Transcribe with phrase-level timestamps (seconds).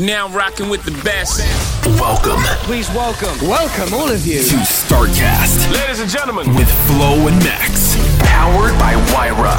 [0.00, 1.40] You're now rocking with the best.
[2.00, 4.40] Welcome Please welcome, welcome all of you.
[4.40, 7.98] to StarCast Ladies and gentlemen, with Flo and Max.
[8.20, 9.58] Powered by Wyra.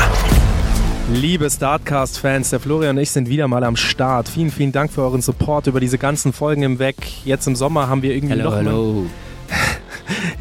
[1.12, 4.30] Liebe Startcast-Fans, der Florian und ich sind wieder mal am Start.
[4.30, 6.96] Vielen, vielen Dank für euren Support über diese ganzen Folgen hinweg.
[7.24, 9.06] Jetzt im Sommer haben wir irgendwie noch Mal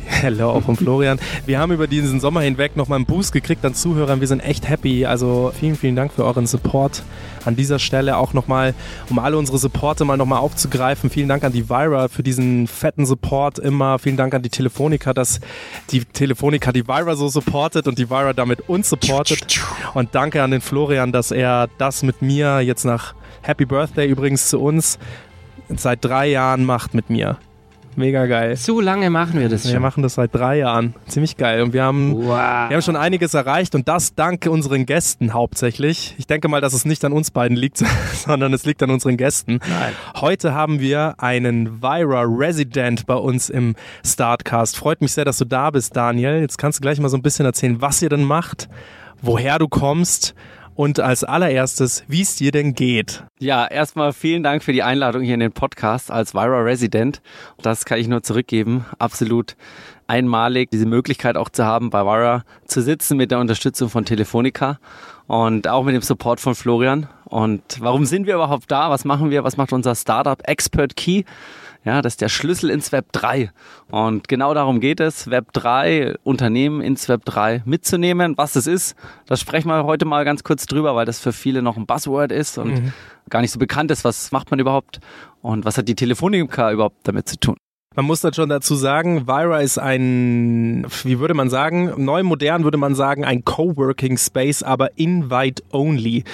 [0.07, 1.19] Hello auch von Florian.
[1.45, 4.21] Wir haben über diesen Sommer hinweg nochmal einen Boost gekriegt an Zuhörern.
[4.21, 5.05] Wir sind echt happy.
[5.05, 7.03] Also vielen, vielen Dank für euren Support.
[7.45, 8.75] An dieser Stelle auch nochmal,
[9.09, 11.11] um alle unsere Supporte mal nochmal aufzugreifen.
[11.11, 13.99] Vielen Dank an die Vira für diesen fetten Support immer.
[13.99, 15.41] Vielen Dank an die Telefonica, dass
[15.91, 19.61] die Telefonica die Vira so supportet und die Vira damit uns supportet.
[19.95, 24.49] Und danke an den Florian, dass er das mit mir jetzt nach Happy Birthday übrigens
[24.49, 24.99] zu uns
[25.69, 27.39] seit drei Jahren macht mit mir.
[27.97, 28.57] Mega geil.
[28.57, 29.83] So lange machen wir das Wir schon.
[29.83, 30.95] machen das seit drei Jahren.
[31.09, 31.61] Ziemlich geil.
[31.63, 32.25] Und wir haben, Wow.
[32.29, 32.37] wir
[32.77, 36.15] haben schon einiges erreicht und das dank unseren Gästen hauptsächlich.
[36.19, 37.79] Ich denke mal, dass es nicht an uns beiden liegt,
[38.15, 39.59] sondern es liegt an unseren Gästen.
[39.69, 39.93] Nein.
[40.21, 43.75] Heute haben wir einen Vira Resident bei uns im
[44.07, 44.77] Startcast.
[44.77, 46.41] Freut mich sehr, dass du da bist, Daniel.
[46.41, 48.69] Jetzt kannst du gleich mal so ein bisschen erzählen, was ihr denn macht,
[49.21, 50.35] woher du kommst
[50.75, 53.25] und als allererstes, wie es dir denn geht.
[53.39, 57.21] Ja, erstmal vielen Dank für die Einladung hier in den Podcast als Vira Resident.
[57.63, 58.87] Das kann ich nur zurückgeben.
[58.99, 59.57] Absolut
[60.07, 64.79] einmalig, diese Möglichkeit auch zu haben, bei Vira zu sitzen mit der Unterstützung von Telefonica
[65.27, 67.09] und auch mit dem Support von Florian.
[67.25, 68.91] Und warum sind wir überhaupt da?
[68.91, 69.45] Was machen wir?
[69.45, 71.23] Was macht unser Startup Expert Key?
[71.83, 73.51] Ja, das ist der Schlüssel ins Web 3.
[73.91, 78.37] Und genau darum geht es, Web 3, Unternehmen ins Web 3 mitzunehmen.
[78.37, 78.97] Was das ist,
[79.27, 82.33] das sprechen wir heute mal ganz kurz drüber, weil das für viele noch ein Buzzword
[82.33, 82.93] ist und
[83.31, 84.05] gar nicht so bekannt ist.
[84.05, 85.01] Was macht man überhaupt?
[85.41, 87.57] Und was hat die Telefonica überhaupt damit zu tun?
[87.97, 92.63] Man muss dann schon dazu sagen, Vira ist ein, wie würde man sagen, neu modern
[92.63, 96.25] würde man sagen, ein Coworking Space, aber invite only.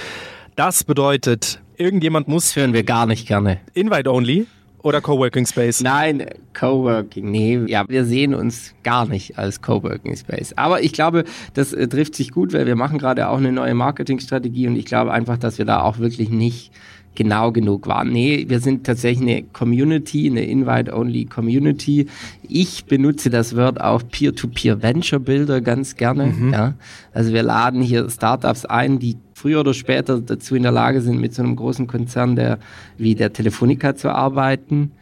[0.55, 3.61] Das bedeutet, irgendjemand muss Das hören wir gar nicht gerne.
[3.73, 4.47] invite only
[4.87, 5.83] oder Coworking Space.
[5.83, 10.53] Nein, Coworking, nee, ja, wir sehen uns gar nicht als Coworking Space.
[10.57, 11.25] Aber ich glaube,
[11.55, 14.85] das äh, trifft sich gut, weil wir machen gerade auch eine neue Marketingstrategie und ich
[14.85, 16.71] glaube einfach, dass wir da auch wirklich nicht
[17.17, 18.13] genau genug waren.
[18.13, 22.07] Nee, wir sind tatsächlich eine Community, eine Invite-Only Community.
[22.47, 26.33] Ich benutze das Wort auch Peer-to-Peer Venture Builder ganz gerne.
[26.53, 26.75] Ja.
[27.13, 31.21] Also wir laden hier Startups ein, die früher oder später dazu in der Lage sind,
[31.21, 32.59] mit so einem großen Konzern der,
[32.97, 34.93] wie der Telefonica zu arbeiten.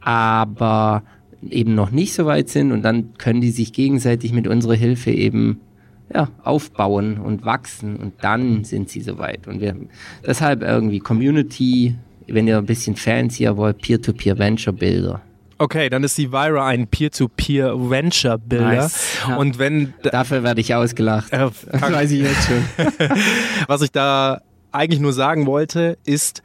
[0.00, 1.04] Aber
[1.48, 5.12] eben noch nicht so weit sind und dann können die sich gegenseitig mit unserer Hilfe
[5.12, 5.60] eben
[6.12, 9.46] ja, aufbauen und wachsen und dann sind sie soweit.
[9.46, 9.76] Und wir
[10.26, 11.94] deshalb irgendwie Community,
[12.26, 15.20] wenn ihr ein bisschen fancier wollt, Peer-to-Peer-Venture-Bilder.
[15.58, 18.82] Okay, dann ist die Vira ein Peer-to-Peer-Venture-Builder.
[18.82, 19.18] Nice.
[19.26, 19.36] Ja.
[19.36, 19.94] Und wenn.
[20.02, 21.32] Dafür werde ich ausgelacht.
[21.32, 22.64] Äh, das weiß ich jetzt schon.
[23.66, 24.42] Was ich da
[24.72, 26.42] eigentlich nur sagen wollte, ist,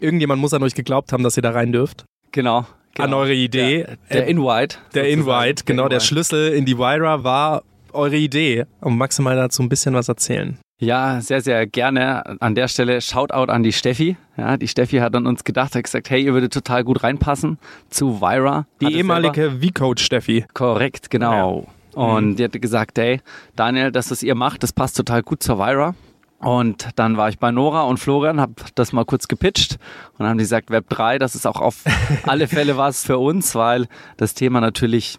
[0.00, 2.04] irgendjemand muss an euch geglaubt haben, dass ihr da rein dürft.
[2.32, 2.66] Genau.
[2.94, 3.08] genau.
[3.08, 3.84] An eure Idee.
[3.84, 4.78] Der, der Invite.
[4.94, 5.84] Der Invite, genau.
[5.84, 7.62] Der, der Schlüssel in die Vira war
[7.92, 8.64] eure Idee.
[8.80, 10.58] Und magst du mal dazu ein bisschen was erzählen?
[10.84, 12.40] Ja, sehr, sehr gerne.
[12.40, 14.16] An der Stelle Shoutout an die Steffi.
[14.36, 17.58] Ja, die Steffi hat an uns gedacht, hat gesagt, hey, ihr würdet total gut reinpassen
[17.88, 18.66] zu Vira.
[18.80, 20.44] Die ehemalige V-Coach Steffi.
[20.52, 21.66] Korrekt, genau.
[21.94, 22.02] Ja.
[22.02, 22.36] Und mhm.
[22.36, 23.20] die hatte gesagt, hey,
[23.56, 25.94] Daniel, das, was ihr macht, das passt total gut zur Vira.
[26.38, 29.78] Und dann war ich bei Nora und Florian, habe das mal kurz gepitcht
[30.18, 31.84] und haben die gesagt, Web 3, das ist auch auf
[32.24, 33.86] alle Fälle was für uns, weil
[34.18, 35.18] das Thema natürlich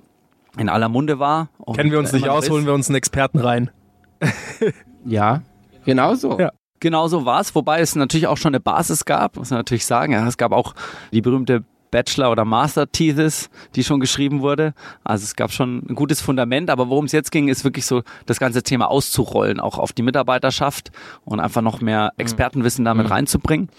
[0.57, 1.49] in aller Munde war.
[1.73, 3.71] Kennen wir uns nicht aus, holen wir uns einen Experten rein.
[5.05, 5.41] ja,
[5.85, 6.37] genau so.
[6.39, 6.51] Ja.
[6.81, 9.85] Genau so war es, wobei es natürlich auch schon eine Basis gab, muss man natürlich
[9.85, 10.11] sagen.
[10.13, 10.75] Ja, es gab auch
[11.13, 11.63] die berühmte
[11.95, 14.73] Bachelor- oder Master-Thesis, die schon geschrieben wurde.
[15.05, 18.03] Also es gab schon ein gutes Fundament, aber worum es jetzt ging, ist wirklich so
[18.25, 20.91] das ganze Thema auszurollen, auch auf die Mitarbeiterschaft
[21.23, 22.21] und einfach noch mehr mhm.
[22.21, 23.13] Expertenwissen damit mhm.
[23.13, 23.69] reinzubringen.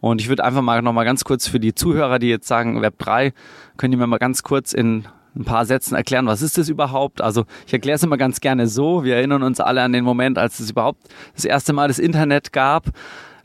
[0.00, 2.82] Und ich würde einfach mal noch mal ganz kurz für die Zuhörer, die jetzt sagen
[2.82, 3.32] Web 3,
[3.78, 7.20] können die mir mal ganz kurz in ein paar Sätzen erklären, was ist das überhaupt?
[7.20, 9.04] Also ich erkläre es immer ganz gerne so.
[9.04, 11.00] Wir erinnern uns alle an den Moment, als es überhaupt
[11.34, 12.88] das erste Mal das Internet gab.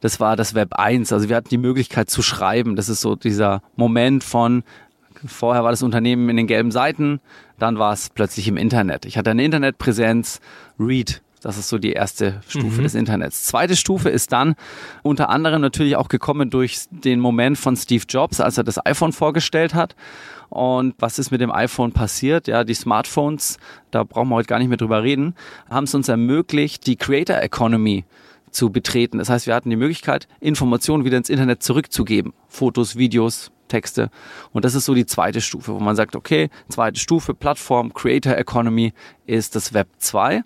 [0.02, 1.12] Das war das Web 1.
[1.14, 2.76] Also wir hatten die Möglichkeit zu schreiben.
[2.76, 4.64] Das ist so dieser Moment von,
[5.26, 7.20] vorher war das Unternehmen in den gelben Seiten,
[7.58, 9.06] dann war es plötzlich im Internet.
[9.06, 10.40] Ich hatte eine Internetpräsenz,
[10.80, 12.84] Read, das ist so die erste Stufe mhm.
[12.84, 13.44] des Internets.
[13.44, 14.56] Zweite Stufe ist dann
[15.04, 19.14] unter anderem natürlich auch gekommen durch den Moment von Steve Jobs, als er das iPhone
[19.14, 19.96] vorgestellt hat.
[20.50, 22.48] Und was ist mit dem iPhone passiert?
[22.48, 23.58] Ja, die Smartphones,
[23.92, 25.36] da brauchen wir heute gar nicht mehr drüber reden,
[25.70, 28.06] haben es uns ermöglicht, die Creator Economy
[28.52, 29.18] zu betreten.
[29.18, 32.34] Das heißt, wir hatten die Möglichkeit, Informationen wieder ins Internet zurückzugeben.
[32.48, 34.10] Fotos, Videos, Texte.
[34.54, 38.36] Und das ist so die zweite Stufe, wo man sagt, okay, zweite Stufe, Plattform, Creator
[38.36, 38.94] Economy
[39.26, 40.42] ist das Web 2.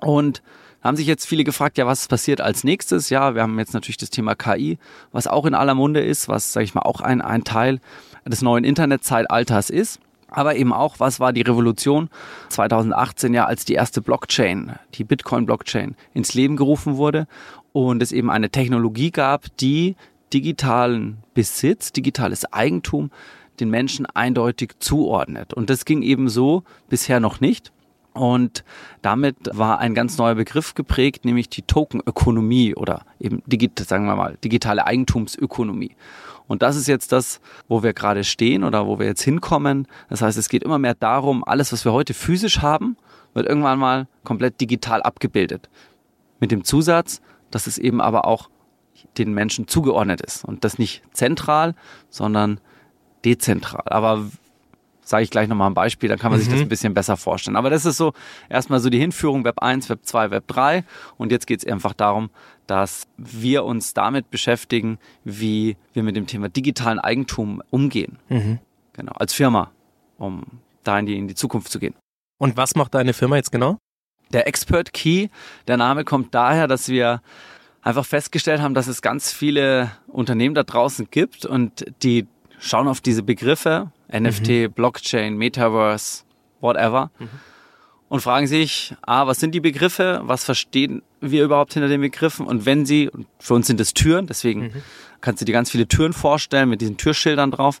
[0.00, 0.42] Und
[0.82, 3.10] haben sich jetzt viele gefragt, ja, was passiert als nächstes?
[3.10, 4.78] Ja, wir haben jetzt natürlich das Thema KI,
[5.12, 7.80] was auch in aller Munde ist, was, sage ich mal, auch ein, ein Teil
[8.24, 10.00] des neuen Internetzeitalters ist.
[10.30, 12.10] Aber eben auch, was war die Revolution
[12.50, 17.26] 2018 ja, als die erste Blockchain, die Bitcoin-Blockchain, ins Leben gerufen wurde
[17.72, 19.96] und es eben eine Technologie gab, die
[20.32, 23.10] digitalen Besitz, digitales Eigentum
[23.58, 25.54] den Menschen eindeutig zuordnet.
[25.54, 27.72] Und das ging eben so bisher noch nicht.
[28.18, 28.64] Und
[29.00, 34.16] damit war ein ganz neuer Begriff geprägt, nämlich die Tokenökonomie oder eben digit, sagen wir
[34.16, 35.94] mal, digitale Eigentumsökonomie.
[36.48, 39.86] Und das ist jetzt das, wo wir gerade stehen oder wo wir jetzt hinkommen.
[40.08, 42.96] Das heißt, es geht immer mehr darum, alles, was wir heute physisch haben,
[43.34, 45.68] wird irgendwann mal komplett digital abgebildet.
[46.40, 47.20] Mit dem Zusatz,
[47.50, 48.48] dass es eben aber auch
[49.16, 51.74] den Menschen zugeordnet ist und das nicht zentral,
[52.10, 52.60] sondern
[53.24, 53.84] dezentral.
[53.86, 54.26] Aber
[55.08, 56.44] sage ich gleich nochmal ein Beispiel, dann kann man mhm.
[56.44, 56.66] sich das mhm.
[56.66, 57.56] ein bisschen besser vorstellen.
[57.56, 58.12] Aber das ist so
[58.48, 60.84] erstmal so die Hinführung Web 1, Web 2, Web 3
[61.16, 62.30] und jetzt geht es einfach darum,
[62.66, 68.18] dass wir uns damit beschäftigen, wie wir mit dem Thema digitalen Eigentum umgehen.
[68.28, 68.58] Mhm.
[68.92, 69.70] Genau, als Firma,
[70.18, 70.42] um
[70.84, 71.94] da in die, in die Zukunft zu gehen.
[72.38, 73.78] Und was macht deine Firma jetzt genau?
[74.32, 75.28] Der Expert Key,
[75.66, 77.22] der Name kommt daher, dass wir
[77.80, 82.26] einfach festgestellt haben, dass es ganz viele Unternehmen da draußen gibt und die
[82.58, 84.72] schauen auf diese Begriffe, NFT, mhm.
[84.72, 86.24] Blockchain, Metaverse,
[86.60, 87.28] whatever, mhm.
[88.08, 92.46] und fragen sich, ah, was sind die Begriffe, was verstehen wir überhaupt hinter den Begriffen
[92.46, 94.82] und wenn sie, für uns sind es Türen, deswegen mhm.
[95.20, 97.80] kannst du dir ganz viele Türen vorstellen mit diesen Türschildern drauf.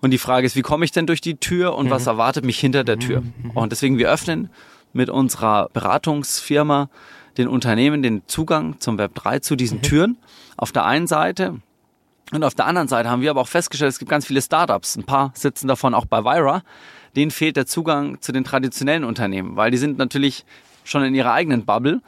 [0.00, 2.08] Und die Frage ist, wie komme ich denn durch die Tür und was mhm.
[2.08, 3.22] erwartet mich hinter der Tür?
[3.22, 3.50] Mhm.
[3.54, 4.50] Und deswegen, wir öffnen
[4.92, 6.90] mit unserer Beratungsfirma
[7.36, 9.82] den Unternehmen den Zugang zum Web 3 zu diesen mhm.
[9.82, 10.18] Türen.
[10.56, 11.60] Auf der einen Seite
[12.32, 14.96] und auf der anderen Seite haben wir aber auch festgestellt, es gibt ganz viele Startups.
[14.96, 16.62] Ein paar sitzen davon auch bei Vira.
[17.16, 20.44] Denen fehlt der Zugang zu den traditionellen Unternehmen, weil die sind natürlich
[20.84, 22.00] schon in ihrer eigenen Bubble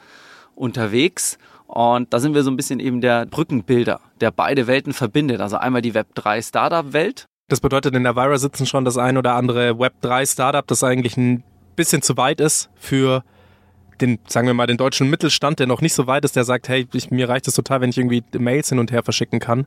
[0.55, 1.37] unterwegs.
[1.67, 5.41] Und da sind wir so ein bisschen eben der Brückenbilder, der beide Welten verbindet.
[5.41, 7.25] Also einmal die Web3 Startup-Welt.
[7.49, 11.15] Das bedeutet, in der Vira sitzen schon das ein oder andere Web3 Startup, das eigentlich
[11.15, 11.43] ein
[11.75, 13.23] bisschen zu weit ist für
[14.01, 16.69] den, sagen wir mal, den deutschen Mittelstand, der noch nicht so weit ist, der sagt,
[16.69, 19.65] hey, ich, mir reicht es total, wenn ich irgendwie Mails hin und her verschicken kann.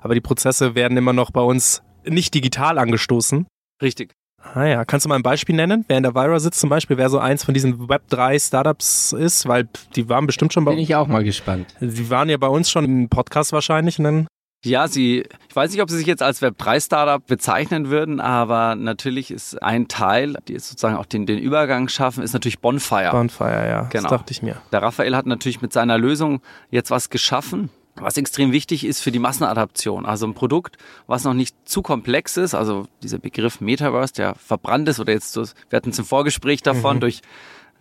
[0.00, 3.46] Aber die Prozesse werden immer noch bei uns nicht digital angestoßen.
[3.80, 4.12] Richtig.
[4.54, 6.96] Ah ja, kannst du mal ein Beispiel nennen, wer in der Vira sitzt zum Beispiel,
[6.96, 10.80] wer so eins von diesen Web3 Startups ist, weil die waren bestimmt schon bei Bin
[10.80, 11.68] ich auch mal gespannt.
[11.80, 14.26] Die waren ja bei uns schon im Podcast wahrscheinlich und dann
[14.64, 19.30] Ja, sie, ich weiß nicht, ob sie sich jetzt als Web3-Startup bezeichnen würden, aber natürlich
[19.32, 23.10] ist ein Teil, die jetzt sozusagen auch den, den Übergang schaffen, ist natürlich Bonfire.
[23.10, 23.82] Bonfire, ja.
[23.90, 24.08] Genau.
[24.08, 24.56] Das dachte ich mir.
[24.70, 29.10] Der Raphael hat natürlich mit seiner Lösung jetzt was geschaffen, was extrem wichtig ist für
[29.10, 30.06] die Massenadaption.
[30.06, 30.76] Also ein Produkt,
[31.08, 35.32] was noch nicht zu komplex ist, also dieser Begriff Metaverse, der verbrannt ist oder jetzt,
[35.32, 37.00] so, wir hatten es im Vorgespräch davon, Mhm.
[37.00, 37.20] durch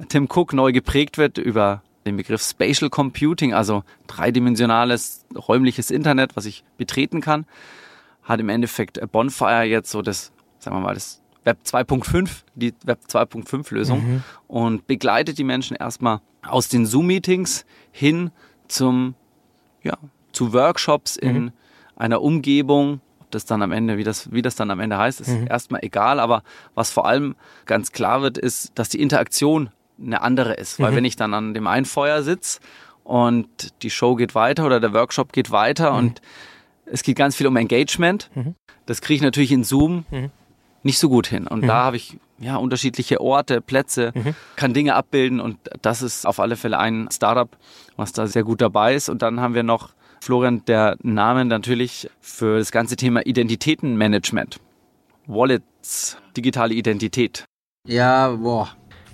[0.10, 6.46] Tim Cook neu geprägt wird über den Begriff Spatial Computing, also dreidimensionales räumliches Internet, was
[6.46, 7.46] ich betreten kann,
[8.24, 13.00] hat im Endeffekt Bonfire jetzt so das, sagen wir mal, das Web 2.5, die Web
[13.08, 18.31] 2.5 Lösung und begleitet die Menschen erstmal aus den Zoom-Meetings hin
[18.67, 19.15] zum,
[19.84, 19.98] ja,
[20.31, 21.51] zu Workshops in
[21.96, 23.01] einer Umgebung.
[23.20, 25.84] Ob das dann am Ende, wie das, wie das dann am Ende heißt, ist erstmal
[25.84, 26.20] egal.
[26.20, 26.43] Aber
[26.75, 29.70] was vor allem ganz klar wird, ist, dass die Interaktion
[30.03, 30.79] eine andere ist.
[30.79, 32.60] Weil wenn ich dann an dem einen Feuer sitze
[33.03, 33.48] und
[33.84, 36.22] die Show geht weiter oder der Workshop geht weiter und
[36.86, 38.29] es geht ganz viel um Engagement,
[38.86, 40.05] das kriege ich natürlich in Zoom
[40.84, 41.48] nicht so gut hin.
[41.48, 44.13] Und da habe ich ja unterschiedliche Orte, Plätze,
[44.55, 47.50] kann Dinge abbilden und das ist auf alle Fälle ein Startup,
[47.96, 49.10] was da sehr gut dabei ist.
[49.10, 49.91] Und dann haben wir noch
[50.22, 54.60] Florian, der Name natürlich für das ganze Thema Identitätenmanagement.
[55.27, 57.46] Wallets, digitale Identität.
[57.88, 58.70] Ja, boah.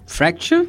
[0.08, 0.66] Fracture?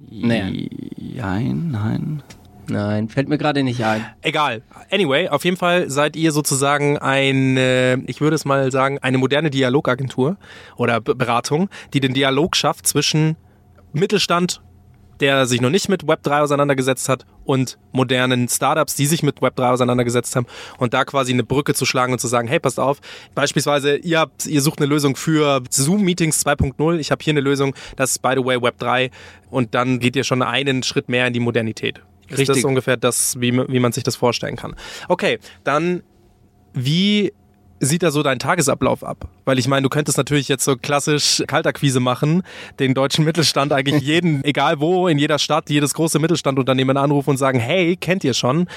[0.00, 0.68] Nee.
[0.98, 2.22] Nein, nein.
[2.66, 4.04] Nein, fällt mir gerade nicht ein.
[4.22, 4.62] Egal.
[4.90, 9.50] Anyway, auf jeden Fall seid ihr sozusagen eine, ich würde es mal sagen, eine moderne
[9.50, 10.38] Dialogagentur
[10.76, 13.36] oder Beratung, die den Dialog schafft zwischen
[13.92, 14.62] Mittelstand,
[15.20, 19.72] der sich noch nicht mit Web3 auseinandergesetzt hat, und modernen Startups, die sich mit Web3
[19.72, 20.46] auseinandergesetzt haben
[20.78, 23.00] und da quasi eine Brücke zu schlagen und zu sagen, hey, passt auf,
[23.34, 27.74] beispielsweise, ihr habt, ihr sucht eine Lösung für Zoom-Meetings 2.0, ich habe hier eine Lösung,
[27.96, 29.10] das ist by the way Web3
[29.50, 32.00] und dann geht ihr schon einen Schritt mehr in die Modernität.
[32.28, 32.64] Ist das Richtig.
[32.64, 34.74] ungefähr das, wie, wie man sich das vorstellen kann?
[35.08, 36.02] Okay, dann
[36.72, 37.32] wie
[37.84, 39.28] sieht da so dein Tagesablauf ab?
[39.44, 42.42] Weil ich meine, du könntest natürlich jetzt so klassisch Kaltakquise machen,
[42.78, 47.36] den deutschen Mittelstand eigentlich jeden, egal wo, in jeder Stadt, jedes große Mittelstandunternehmen anrufen und
[47.36, 48.68] sagen, hey, kennt ihr schon?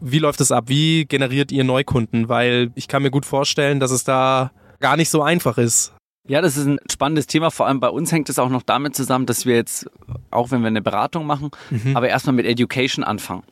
[0.00, 0.64] Wie läuft es ab?
[0.68, 2.28] Wie generiert ihr Neukunden?
[2.28, 5.94] Weil ich kann mir gut vorstellen, dass es da gar nicht so einfach ist.
[6.26, 7.50] Ja, das ist ein spannendes Thema.
[7.50, 9.86] Vor allem bei uns hängt es auch noch damit zusammen, dass wir jetzt,
[10.30, 11.50] auch wenn wir eine Beratung machen,
[11.94, 13.42] aber erstmal mit Education anfangen.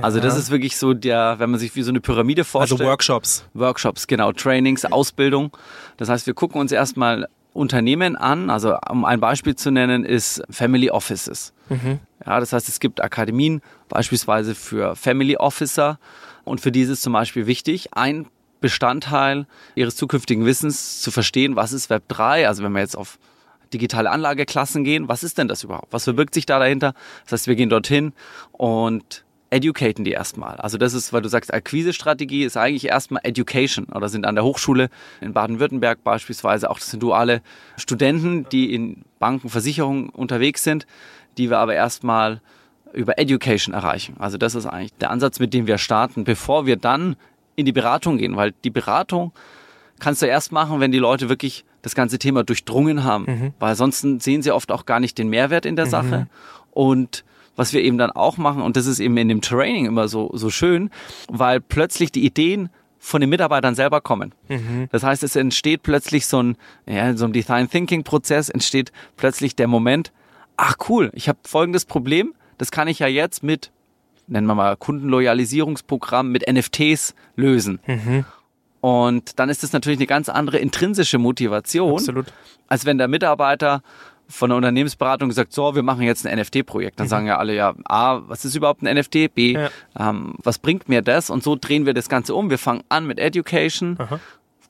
[0.00, 2.80] Also das ist wirklich so der, wenn man sich wie so eine Pyramide vorstellt.
[2.80, 3.44] Also Workshops.
[3.54, 5.56] Workshops, genau, Trainings, Ausbildung.
[5.96, 8.50] Das heißt, wir gucken uns erstmal Unternehmen an.
[8.50, 11.52] Also um ein Beispiel zu nennen, ist Family Offices.
[12.24, 15.98] Ja, das heißt, es gibt Akademien beispielsweise für Family Officer
[16.44, 18.26] und für die ist zum Beispiel wichtig, ein
[18.60, 23.18] Bestandteil ihres zukünftigen Wissens zu verstehen, was ist Web 3, also wenn wir jetzt auf
[23.72, 25.92] digitale Anlageklassen gehen, was ist denn das überhaupt?
[25.92, 26.94] Was verbirgt sich da dahinter?
[27.24, 28.12] Das heißt, wir gehen dorthin
[28.52, 30.56] und educaten die erstmal.
[30.56, 34.44] Also das ist, weil du sagst, Akquisestrategie ist eigentlich erstmal Education oder sind an der
[34.44, 34.90] Hochschule
[35.20, 37.40] in Baden-Württemberg beispielsweise auch das sind duale
[37.76, 40.86] Studenten, die in Banken, Versicherungen unterwegs sind,
[41.38, 42.40] die wir aber erstmal
[42.92, 44.16] über Education erreichen.
[44.18, 47.16] Also das ist eigentlich der Ansatz, mit dem wir starten, bevor wir dann
[47.56, 49.32] in die Beratung gehen, weil die Beratung
[49.98, 54.00] kannst du erst machen, wenn die Leute wirklich das ganze Thema durchdrungen haben, weil sonst
[54.22, 56.28] sehen sie oft auch gar nicht den Mehrwert in der Sache
[56.72, 57.24] und
[57.58, 60.30] was wir eben dann auch machen, und das ist eben in dem Training immer so,
[60.32, 60.90] so schön,
[61.28, 64.32] weil plötzlich die Ideen von den Mitarbeitern selber kommen.
[64.92, 69.56] Das heißt, es entsteht plötzlich so ein, ja, so ein Design Thinking Prozess, entsteht plötzlich
[69.56, 70.12] der Moment,
[70.56, 73.72] ach cool, ich habe folgendes Problem, das kann ich ja jetzt mit,
[74.28, 77.80] nennen wir mal, Kundenloyalisierungsprogramm mit NFTs lösen.
[78.80, 82.26] Und dann ist es natürlich eine ganz andere intrinsische Motivation, Absolut.
[82.68, 83.82] als wenn der Mitarbeiter
[84.30, 87.00] von der Unternehmensberatung sagt, so, wir machen jetzt ein NFT-Projekt.
[87.00, 89.34] Dann sagen ja alle, ja, A, was ist überhaupt ein NFT?
[89.34, 89.70] B, Ja.
[89.98, 91.30] ähm, was bringt mir das?
[91.30, 92.50] Und so drehen wir das Ganze um.
[92.50, 93.96] Wir fangen an mit Education,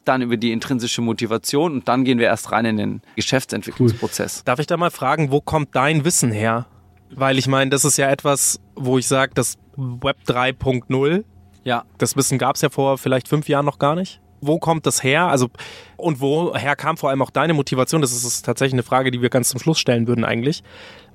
[0.05, 4.45] dann über die intrinsische Motivation und dann gehen wir erst rein in den Geschäftsentwicklungsprozess.
[4.45, 6.67] Darf ich da mal fragen, wo kommt dein Wissen her?
[7.11, 11.25] Weil ich meine, das ist ja etwas, wo ich sage, das Web 3.0,
[11.65, 11.85] Ja.
[11.99, 14.21] das Wissen gab es ja vor vielleicht fünf Jahren noch gar nicht.
[14.41, 15.27] Wo kommt das her?
[15.27, 15.49] Also,
[15.97, 18.01] und woher kam vor allem auch deine Motivation?
[18.01, 20.63] Das ist, tatsächlich eine Frage, die wir ganz zum Schluss stellen würden eigentlich.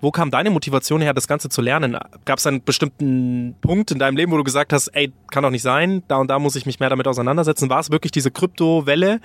[0.04, 1.98] Wo kam deine Motivation her, das Ganze zu lernen?
[2.26, 5.50] Gab es einen bestimmten Punkt in deinem Leben, wo du gesagt hast, ey, kann doch
[5.50, 7.70] nicht sein, da und da muss ich mich mehr damit auseinandersetzen?
[7.70, 9.22] War es wirklich diese Kryptowelle,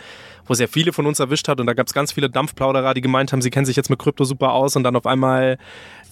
[0.47, 3.01] wo sehr viele von uns erwischt hat und da gab es ganz viele Dampfplauderer, die
[3.01, 5.59] gemeint haben, sie kennen sich jetzt mit Krypto super aus und dann auf einmal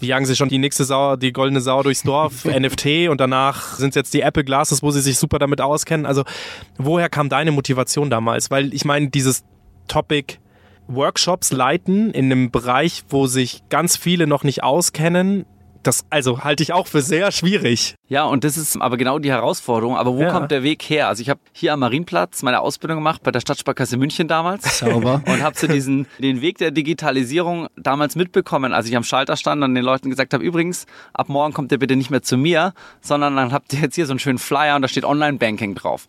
[0.01, 3.91] jagen sie schon die nächste Sau, die goldene Sau durchs Dorf, NFT und danach sind
[3.91, 6.07] es jetzt die Apple Glasses, wo sie sich super damit auskennen.
[6.07, 6.25] Also
[6.77, 8.51] woher kam deine Motivation damals?
[8.51, 9.45] Weil ich meine, dieses
[9.87, 10.39] Topic
[10.89, 15.45] Workshops leiten in einem Bereich, wo sich ganz viele noch nicht auskennen,
[15.83, 17.95] Das also halte ich auch für sehr schwierig.
[18.09, 19.97] Ja, und das ist aber genau die Herausforderung.
[19.97, 20.33] Aber wo Ja.
[20.33, 21.07] kommt der Weg her?
[21.07, 24.81] Also ich habe hier am Marienplatz meine Ausbildung gemacht bei der Stadtsparkasse München damals.
[24.81, 25.23] Sauber.
[25.29, 29.63] Und habe so diesen den Weg der Digitalisierung damals mitbekommen, als ich am Schalter stand
[29.63, 32.75] und den Leuten gesagt habe, übrigens, ab morgen kommt ihr bitte nicht mehr zu mir,
[33.01, 36.09] sondern dann habt ihr jetzt hier so einen schönen Flyer und da steht Online-Banking drauf.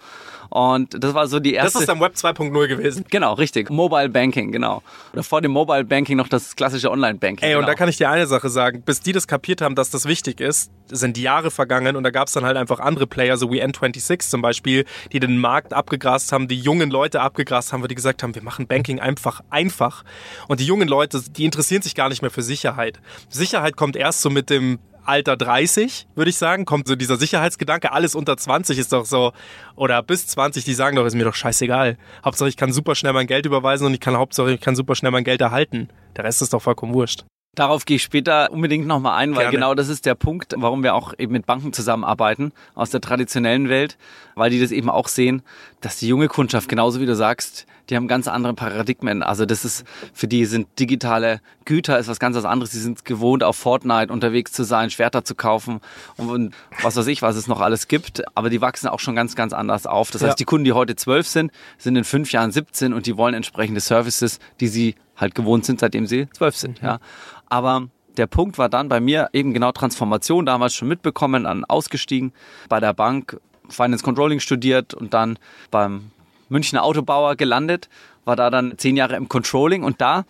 [0.49, 1.79] Und das war so die Das erste...
[1.79, 3.05] ist dann Web 2.0 gewesen.
[3.09, 3.69] Genau, richtig.
[3.69, 4.81] Mobile Banking, genau.
[5.13, 7.43] Oder vor dem Mobile Banking noch das klassische Online-Banking.
[7.43, 7.59] Ey, genau.
[7.59, 8.81] und da kann ich dir eine Sache sagen.
[8.81, 12.27] Bis die das kapiert haben, dass das wichtig ist, sind Jahre vergangen und da gab
[12.27, 16.31] es dann halt einfach andere Player, so wie N26 zum Beispiel, die den Markt abgegrast
[16.31, 20.03] haben, die jungen Leute abgegrast haben, weil die gesagt haben, wir machen Banking einfach einfach.
[20.47, 22.99] Und die jungen Leute, die interessieren sich gar nicht mehr für Sicherheit.
[23.29, 27.93] Sicherheit kommt erst so mit dem Alter 30, würde ich sagen, kommt so dieser Sicherheitsgedanke.
[27.93, 29.31] Alles unter 20 ist doch so,
[29.75, 31.97] oder bis 20, die sagen doch, ist mir doch scheißegal.
[32.25, 34.95] Hauptsache ich kann super schnell mein Geld überweisen und ich kann Hauptsache ich kann super
[34.95, 35.89] schnell mein Geld erhalten.
[36.17, 37.23] Der Rest ist doch vollkommen wurscht.
[37.55, 39.55] Darauf gehe ich später unbedingt nochmal ein, weil Gerne.
[39.55, 43.67] genau das ist der Punkt, warum wir auch eben mit Banken zusammenarbeiten aus der traditionellen
[43.67, 43.97] Welt,
[44.35, 45.41] weil die das eben auch sehen,
[45.81, 49.23] dass die junge Kundschaft, genauso wie du sagst, die haben ganz andere Paradigmen.
[49.23, 52.71] Also das ist, für die sind digitale Güter ist was ganz was anderes.
[52.71, 55.79] Die sind gewohnt, auf Fortnite unterwegs zu sein, Schwerter zu kaufen
[56.17, 58.23] und, und was weiß ich, was es noch alles gibt.
[58.35, 60.11] Aber die wachsen auch schon ganz, ganz anders auf.
[60.11, 60.29] Das Ja.
[60.29, 63.33] heißt, die Kunden, die heute zwölf sind, sind in fünf Jahren 17 und die wollen
[63.33, 66.81] entsprechende Services, die sie halt gewohnt sind, seitdem sie zwölf sind.
[66.81, 66.99] Ja.
[67.47, 72.33] Aber der Punkt war dann bei mir eben genau Transformation, damals schon mitbekommen, dann ausgestiegen,
[72.69, 73.39] bei der Bank
[73.69, 75.37] Finance Controlling studiert und dann
[75.71, 76.11] beim
[76.49, 77.89] Münchner Autobauer gelandet,
[78.25, 80.25] war da dann zehn Jahre im Controlling und da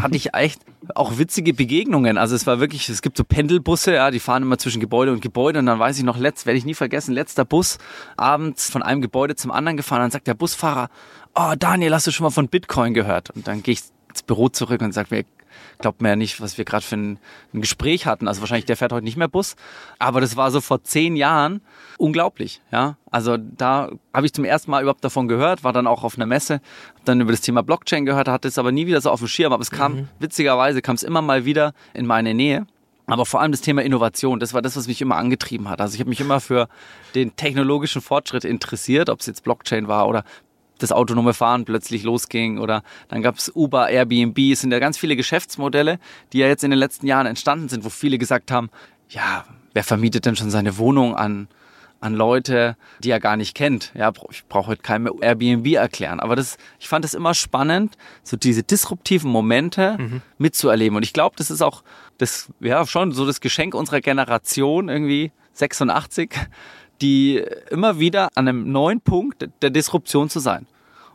[0.00, 0.62] hatte ich echt
[0.94, 2.16] auch witzige Begegnungen.
[2.18, 5.20] Also es war wirklich, es gibt so Pendelbusse, ja, die fahren immer zwischen Gebäude und
[5.20, 7.78] Gebäude und dann weiß ich noch, letzt, werde ich nie vergessen, letzter Bus
[8.16, 10.88] abends von einem Gebäude zum anderen gefahren, dann sagt der Busfahrer,
[11.34, 13.30] oh Daniel, hast du schon mal von Bitcoin gehört?
[13.30, 15.24] Und dann gehe ich ins Büro zurück und sage mir,
[15.82, 17.18] glaubt mir ja nicht, was wir gerade für ein,
[17.52, 18.28] ein Gespräch hatten.
[18.28, 19.56] Also wahrscheinlich, der fährt heute nicht mehr Bus.
[19.98, 21.60] Aber das war so vor zehn Jahren
[21.98, 22.62] unglaublich.
[22.72, 26.16] Ja, also da habe ich zum ersten Mal überhaupt davon gehört, war dann auch auf
[26.16, 26.60] einer Messe,
[26.94, 29.28] hab dann über das Thema Blockchain gehört, hatte es aber nie wieder so auf dem
[29.28, 29.52] Schirm.
[29.52, 32.66] Aber es kam, witzigerweise kam es immer mal wieder in meine Nähe.
[33.06, 35.80] Aber vor allem das Thema Innovation, das war das, was mich immer angetrieben hat.
[35.80, 36.68] Also ich habe mich immer für
[37.14, 40.24] den technologischen Fortschritt interessiert, ob es jetzt Blockchain war oder
[40.82, 44.98] das autonome Fahren plötzlich losging oder dann gab es Uber, Airbnb, es sind ja ganz
[44.98, 45.98] viele Geschäftsmodelle,
[46.32, 48.70] die ja jetzt in den letzten Jahren entstanden sind, wo viele gesagt haben,
[49.08, 51.48] ja, wer vermietet denn schon seine Wohnung an,
[52.00, 53.92] an Leute, die er gar nicht kennt?
[53.94, 56.18] Ja, ich brauche heute keinem mehr Airbnb erklären.
[56.18, 60.96] Aber das, ich fand es immer spannend, so diese disruptiven Momente mitzuerleben.
[60.96, 61.84] Und ich glaube, das ist auch
[62.18, 66.34] das, ja, schon so das Geschenk unserer Generation irgendwie, 86,
[67.02, 70.66] die immer wieder an einem neuen Punkt der Disruption zu sein.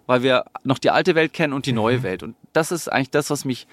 [0.08, 2.24] Weil wir noch die alte Welt kennen und die neue Welt.
[2.24, 3.68] Und das ist eigentlich das, was mich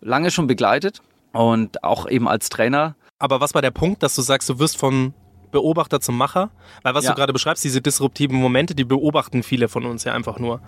[0.00, 2.94] lange schon begleitet und auch eben als Trainer.
[3.18, 5.14] Aber was war der Punkt, dass du sagst, du wirst von
[5.50, 6.50] Beobachter zum Macher?
[6.82, 7.10] Weil was Ja.
[7.10, 10.60] du gerade beschreibst, diese disruptiven Momente, die beobachten viele von uns ja einfach nur.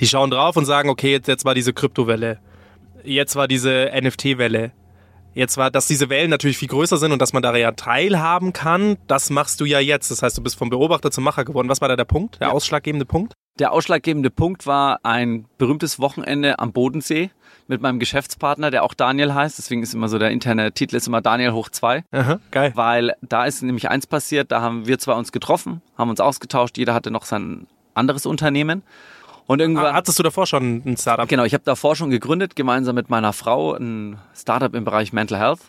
[0.00, 2.38] Die schauen drauf und sagen, okay, jetzt, jetzt war diese Kryptowelle,
[3.02, 4.72] jetzt war diese NFT-Welle,
[5.32, 8.52] jetzt war, dass diese Wellen natürlich viel größer sind und dass man da ja teilhaben
[8.52, 10.10] kann, das machst du ja jetzt.
[10.10, 11.70] Das heißt, du bist vom Beobachter zum Macher geworden.
[11.70, 13.32] Was war da der Punkt, der ausschlaggebende Punkt?
[13.58, 17.30] Der ausschlaggebende Punkt war ein berühmtes Wochenende am Bodensee
[17.68, 19.56] mit meinem Geschäftspartner, der auch Daniel heißt.
[19.58, 22.04] Deswegen ist immer so der interne Titel ist immer Daniel hoch zwei.
[22.12, 22.72] Aha, geil.
[22.74, 26.76] Weil da ist nämlich eins passiert, da haben wir zwei uns getroffen, haben uns ausgetauscht,
[26.76, 28.82] jeder hatte noch sein anderes Unternehmen.
[29.46, 29.86] Und irgendwann.
[29.86, 31.28] Ah, Hattest du davor schon ein Startup?
[31.28, 35.38] Genau, ich habe davor schon gegründet, gemeinsam mit meiner Frau, ein Startup im Bereich Mental
[35.38, 35.60] Health,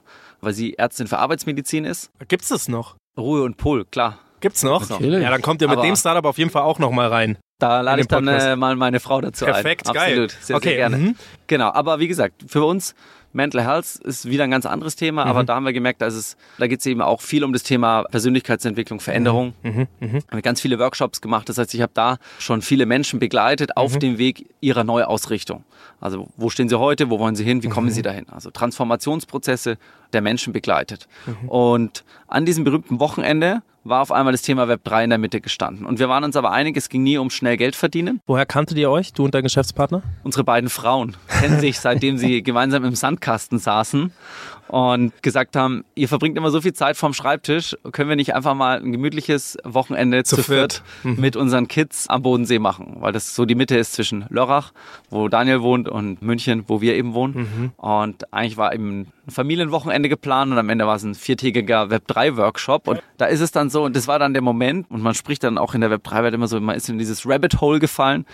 [0.42, 2.10] weil sie Ärztin für Arbeitsmedizin ist.
[2.28, 2.96] Gibt's das noch?
[3.18, 4.18] Ruhe und Pull, klar.
[4.40, 4.88] Gibt's noch?
[4.90, 5.22] Natürlich.
[5.24, 7.38] Ja, dann kommt ihr mit Aber- dem Startup auf jeden Fall auch noch mal rein.
[7.60, 9.94] Da lade ich dann äh, mal meine Frau dazu Perfekt, ein.
[9.94, 10.10] geil.
[10.12, 10.98] Absolut, sehr, Okay, sehr gerne.
[10.98, 11.16] mhm.
[11.48, 12.94] Genau, aber wie gesagt, für uns
[13.34, 15.30] Mental Health ist wieder ein ganz anderes Thema, Mhm.
[15.32, 17.64] aber da haben wir gemerkt, dass es, da geht es eben auch viel um das
[17.64, 19.54] Thema Persönlichkeitsentwicklung, Veränderung.
[19.64, 19.88] Mhm,
[20.32, 23.96] Haben ganz viele Workshops gemacht, das heißt, ich habe da schon viele Menschen begleitet auf
[23.96, 24.00] Mhm.
[24.00, 25.64] dem Weg ihrer Neuausrichtung.
[26.00, 27.72] Also wo stehen sie heute, wo wollen sie hin, wie Mhm.
[27.72, 28.28] kommen sie dahin?
[28.30, 29.78] Also Transformationsprozesse
[30.14, 31.08] der Menschen begleitet.
[31.26, 31.50] Mhm.
[31.50, 35.42] Und an diesem berühmten Wochenende war auf einmal das Thema Web 3 in der Mitte
[35.42, 35.86] gestanden.
[35.86, 38.22] Und wir waren uns aber einig, es ging nie um schnell Geld verdienen.
[38.28, 40.02] Woher kanntet ihr euch, du und dein Geschäftspartner?
[40.24, 44.12] Unsere beiden Frauen kennen sich, seitdem sie gemeinsam im Sandkasten saßen
[44.70, 48.54] und gesagt haben, ihr verbringt immer so viel Zeit vorm Schreibtisch, können wir nicht einfach
[48.54, 51.18] mal ein gemütliches Wochenende zu, Zu viert viert.
[51.18, 54.72] mit unseren Kids am Bodensee machen, weil das so die Mitte ist zwischen Lörrach,
[55.10, 57.72] wo Daniel wohnt, und München, wo wir eben wohnen.
[57.78, 62.88] Und eigentlich war eben ein Familienwochenende geplant und am Ende war es ein viertägiger Web3-Workshop
[62.88, 65.44] und da ist es dann so und das war dann der Moment und man spricht
[65.44, 68.26] dann auch in der Web3-Welt immer so, man ist in dieses Rabbit Hole gefallen,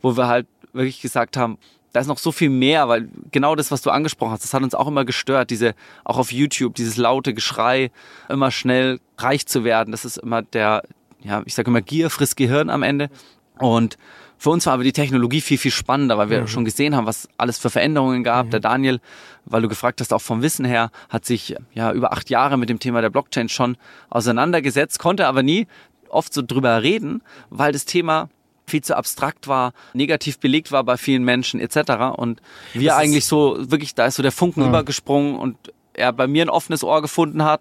[0.00, 1.58] wo wir halt wirklich gesagt haben,
[1.92, 4.62] da ist noch so viel mehr, weil genau das, was du angesprochen hast, das hat
[4.62, 5.74] uns auch immer gestört, diese,
[6.04, 7.90] auch auf YouTube, dieses laute Geschrei,
[8.28, 10.82] immer schnell reich zu werden, das ist immer der,
[11.22, 13.10] ja, ich sage immer, Gier frisst Gehirn am Ende.
[13.58, 13.96] Und
[14.38, 16.48] für uns war aber die Technologie viel, viel spannender, weil wir mhm.
[16.48, 18.46] schon gesehen haben, was alles für Veränderungen gab.
[18.46, 18.50] Mhm.
[18.50, 19.00] Der Daniel,
[19.44, 22.68] weil du gefragt hast, auch vom Wissen her, hat sich ja über acht Jahre mit
[22.68, 23.76] dem Thema der Blockchain schon
[24.10, 25.68] auseinandergesetzt, konnte aber nie
[26.08, 28.30] oft so drüber reden, weil das Thema
[28.72, 32.16] viel zu abstrakt war, negativ belegt war bei vielen Menschen etc.
[32.16, 32.40] Und
[32.72, 34.68] wir das eigentlich so, wirklich, da ist so der Funken ja.
[34.68, 35.56] übergesprungen und
[35.92, 37.60] er bei mir ein offenes Ohr gefunden hat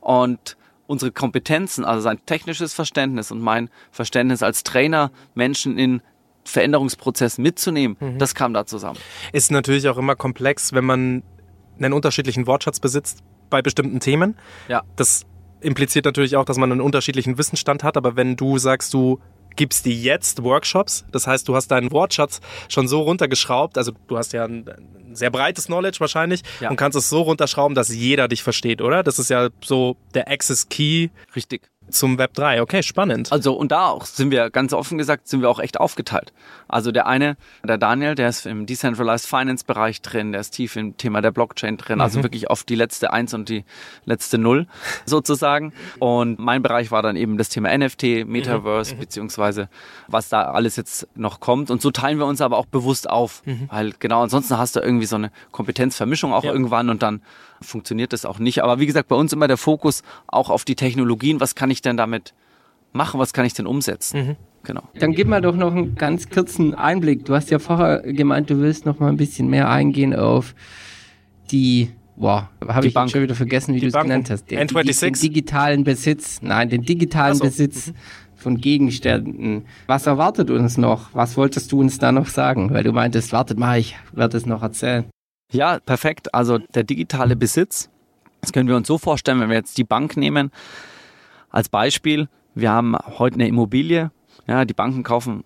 [0.00, 6.02] und unsere Kompetenzen, also sein technisches Verständnis und mein Verständnis als Trainer, Menschen in
[6.44, 8.18] Veränderungsprozess mitzunehmen, mhm.
[8.18, 8.98] das kam da zusammen.
[9.32, 11.22] Ist natürlich auch immer komplex, wenn man
[11.78, 14.36] einen unterschiedlichen Wortschatz besitzt bei bestimmten Themen.
[14.68, 14.82] Ja.
[14.96, 15.24] Das
[15.60, 19.18] impliziert natürlich auch, dass man einen unterschiedlichen Wissensstand hat, aber wenn du sagst, du
[19.56, 21.04] gibst dir jetzt Workshops.
[21.12, 23.78] Das heißt, du hast deinen Wortschatz schon so runtergeschraubt.
[23.78, 26.70] Also du hast ja ein, ein sehr breites Knowledge wahrscheinlich ja.
[26.70, 29.02] und kannst es so runterschrauben, dass jeder dich versteht, oder?
[29.02, 31.08] Das ist ja so der Access Key.
[31.34, 32.62] Richtig zum Web 3.
[32.62, 33.32] Okay, spannend.
[33.32, 36.32] Also und da auch sind wir ganz offen gesagt, sind wir auch echt aufgeteilt.
[36.68, 40.76] Also der eine, der Daniel, der ist im Decentralized Finance Bereich drin, der ist tief
[40.76, 42.24] im Thema der Blockchain drin, also mhm.
[42.24, 43.64] wirklich auf die letzte Eins und die
[44.04, 44.66] letzte Null
[45.04, 45.72] sozusagen.
[45.98, 49.00] Und mein Bereich war dann eben das Thema NFT, Metaverse, mhm.
[49.00, 49.68] beziehungsweise
[50.08, 51.70] was da alles jetzt noch kommt.
[51.70, 53.68] Und so teilen wir uns aber auch bewusst auf, mhm.
[53.70, 56.52] weil genau ansonsten hast du irgendwie so eine Kompetenzvermischung auch ja.
[56.52, 57.22] irgendwann und dann
[57.62, 58.62] funktioniert das auch nicht.
[58.62, 61.40] Aber wie gesagt, bei uns immer der Fokus auch auf die Technologien.
[61.40, 62.34] Was kann ich denn damit
[62.92, 63.20] machen?
[63.20, 64.26] Was kann ich denn umsetzen?
[64.26, 64.36] Mhm.
[64.64, 64.82] Genau.
[64.98, 67.24] Dann gib mal doch noch einen ganz kurzen Einblick.
[67.24, 70.54] Du hast ja vorher gemeint, du willst noch mal ein bisschen mehr eingehen auf
[71.50, 73.10] die Boah, habe ich Bank.
[73.10, 74.50] schon wieder vergessen, wie du es genannt hast.
[74.50, 75.00] Den, N26?
[75.00, 76.40] den digitalen Besitz.
[76.42, 77.44] Nein, den digitalen so.
[77.44, 77.94] Besitz mhm.
[78.36, 79.64] von Gegenständen.
[79.86, 81.08] Was erwartet uns noch?
[81.14, 82.70] Was wolltest du uns da noch sagen?
[82.70, 85.04] Weil du meintest, wartet mal, ich werde es noch erzählen.
[85.52, 86.34] Ja, perfekt.
[86.34, 87.90] Also der digitale Besitz,
[88.40, 90.50] das können wir uns so vorstellen, wenn wir jetzt die Bank nehmen.
[91.50, 94.10] Als Beispiel, wir haben heute eine Immobilie.
[94.46, 95.44] Ja, die Banken kaufen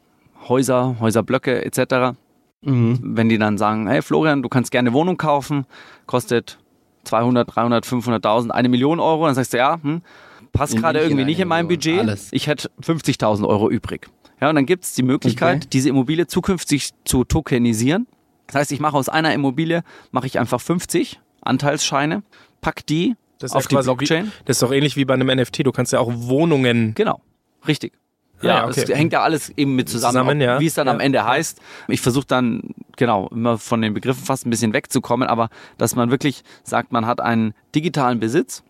[0.48, 2.16] Häuser, Häuserblöcke etc.
[2.62, 2.98] Mhm.
[3.02, 5.66] Wenn die dann sagen, hey Florian, du kannst gerne eine Wohnung kaufen,
[6.06, 6.58] kostet
[7.04, 10.02] 200, 300, 500.000, eine Million Euro, dann sagst du, ja, hm,
[10.52, 12.00] passt gerade irgendwie nicht in mein Budget.
[12.00, 12.28] Alles.
[12.32, 14.08] Ich hätte 50.000 Euro übrig.
[14.40, 15.68] Ja, und dann gibt es die Möglichkeit, okay.
[15.72, 18.06] diese Immobilie zukünftig zu tokenisieren.
[18.46, 22.22] Das heißt, ich mache aus einer Immobilie, mache ich einfach 50 Anteilsscheine,
[22.60, 23.16] pack die
[23.50, 24.26] auf die Blockchain.
[24.26, 25.66] Wie, das ist doch ähnlich wie bei einem NFT.
[25.66, 26.94] Du kannst ja auch Wohnungen.
[26.94, 27.20] Genau,
[27.66, 27.92] richtig.
[28.42, 28.82] Ja, ja okay.
[28.82, 30.60] es hängt ja alles eben mit zusammen, zusammen ja.
[30.60, 30.92] wie es dann ja.
[30.92, 31.60] am Ende heißt.
[31.88, 36.10] Ich versuche dann, genau, immer von den Begriffen fast ein bisschen wegzukommen, aber dass man
[36.10, 38.62] wirklich sagt, man hat einen digitalen Besitz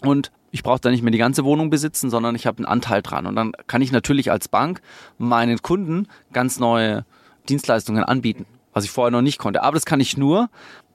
[0.00, 3.02] und ich brauche da nicht mehr die ganze Wohnung besitzen, sondern ich habe einen Anteil
[3.02, 3.26] dran.
[3.26, 4.80] Und dann kann ich natürlich als Bank
[5.18, 7.04] meinen Kunden ganz neue
[7.48, 9.62] Dienstleistungen anbieten was ich vorher noch nicht konnte.
[9.62, 10.50] Aber das kann ich nur.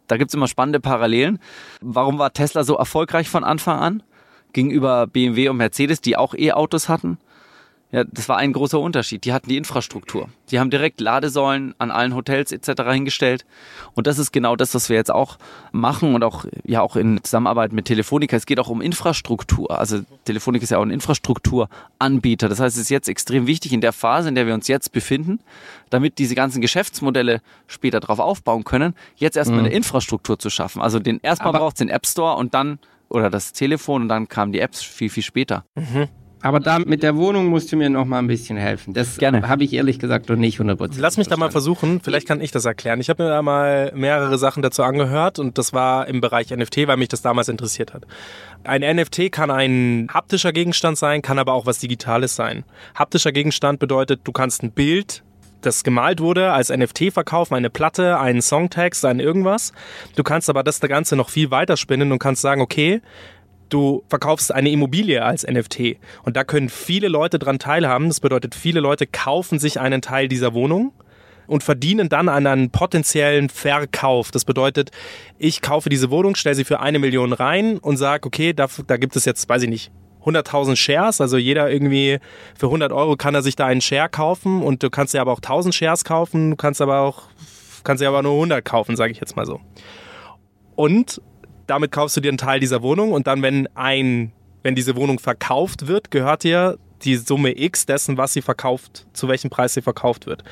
[0.07, 1.39] Da gibt's immer spannende Parallelen.
[1.81, 4.03] Warum war Tesla so erfolgreich von Anfang an?
[4.53, 7.17] Gegenüber BMW und Mercedes, die auch E-Autos hatten.
[7.91, 9.25] Ja, das war ein großer Unterschied.
[9.25, 10.29] Die hatten die Infrastruktur.
[10.51, 12.83] Die haben direkt Ladesäulen an allen Hotels etc.
[12.91, 13.45] hingestellt.
[13.95, 15.37] Und das ist genau das, was wir jetzt auch
[15.71, 18.37] machen und auch ja auch in Zusammenarbeit mit Telefonica.
[18.37, 19.71] Es geht auch um Infrastruktur.
[19.71, 22.47] Also Telefonica ist ja auch ein Infrastrukturanbieter.
[22.47, 24.91] Das heißt, es ist jetzt extrem wichtig in der Phase, in der wir uns jetzt
[24.91, 25.39] befinden,
[25.89, 29.65] damit diese ganzen Geschäftsmodelle später darauf aufbauen können, jetzt erstmal mhm.
[29.65, 30.83] eine Infrastruktur zu schaffen.
[30.83, 32.77] Also den erstmal braucht es den App Store und dann
[33.09, 35.65] oder das Telefon und dann kamen die Apps viel, viel später.
[35.73, 36.07] Mhm.
[36.41, 38.93] Aber da mit der Wohnung musst du mir noch mal ein bisschen helfen.
[38.93, 40.95] Das habe ich ehrlich gesagt noch nicht 100%.
[40.97, 43.01] Lass mich da mal versuchen, vielleicht kann ich das erklären.
[43.01, 46.87] Ich habe mir da mal mehrere Sachen dazu angehört und das war im Bereich NFT,
[46.87, 48.03] weil mich das damals interessiert hat.
[48.63, 52.63] Ein NFT kann ein haptischer Gegenstand sein, kann aber auch was Digitales sein.
[52.95, 55.23] Haptischer Gegenstand bedeutet, du kannst ein Bild
[55.61, 59.73] das gemalt wurde, als NFT verkaufen, eine Platte, einen Songtext, ein irgendwas.
[60.15, 63.01] Du kannst aber das Ganze noch viel weiter spinnen und kannst sagen, okay,
[63.69, 65.97] du verkaufst eine Immobilie als NFT.
[66.23, 68.07] Und da können viele Leute dran teilhaben.
[68.07, 70.91] Das bedeutet, viele Leute kaufen sich einen Teil dieser Wohnung
[71.47, 74.31] und verdienen dann an einen potenziellen Verkauf.
[74.31, 74.91] Das bedeutet,
[75.37, 78.97] ich kaufe diese Wohnung, stelle sie für eine Million rein und sage, okay, da, da
[78.97, 79.91] gibt es jetzt, weiß ich nicht,
[80.25, 82.19] 100.000 Shares, also jeder irgendwie
[82.55, 85.31] für 100 Euro kann er sich da einen Share kaufen und du kannst ja aber
[85.31, 87.23] auch 1000 Shares kaufen, du kannst aber auch,
[87.83, 89.59] kannst ja aber nur 100 kaufen, sage ich jetzt mal so.
[90.75, 91.21] Und
[91.69, 94.31] damit kaufst du dir einen Teil dieser Wohnung und dann, wenn ein,
[94.63, 99.29] wenn diese Wohnung verkauft wird, gehört dir die Summe X dessen, was sie verkauft, zu
[99.29, 100.43] welchem Preis sie verkauft wird.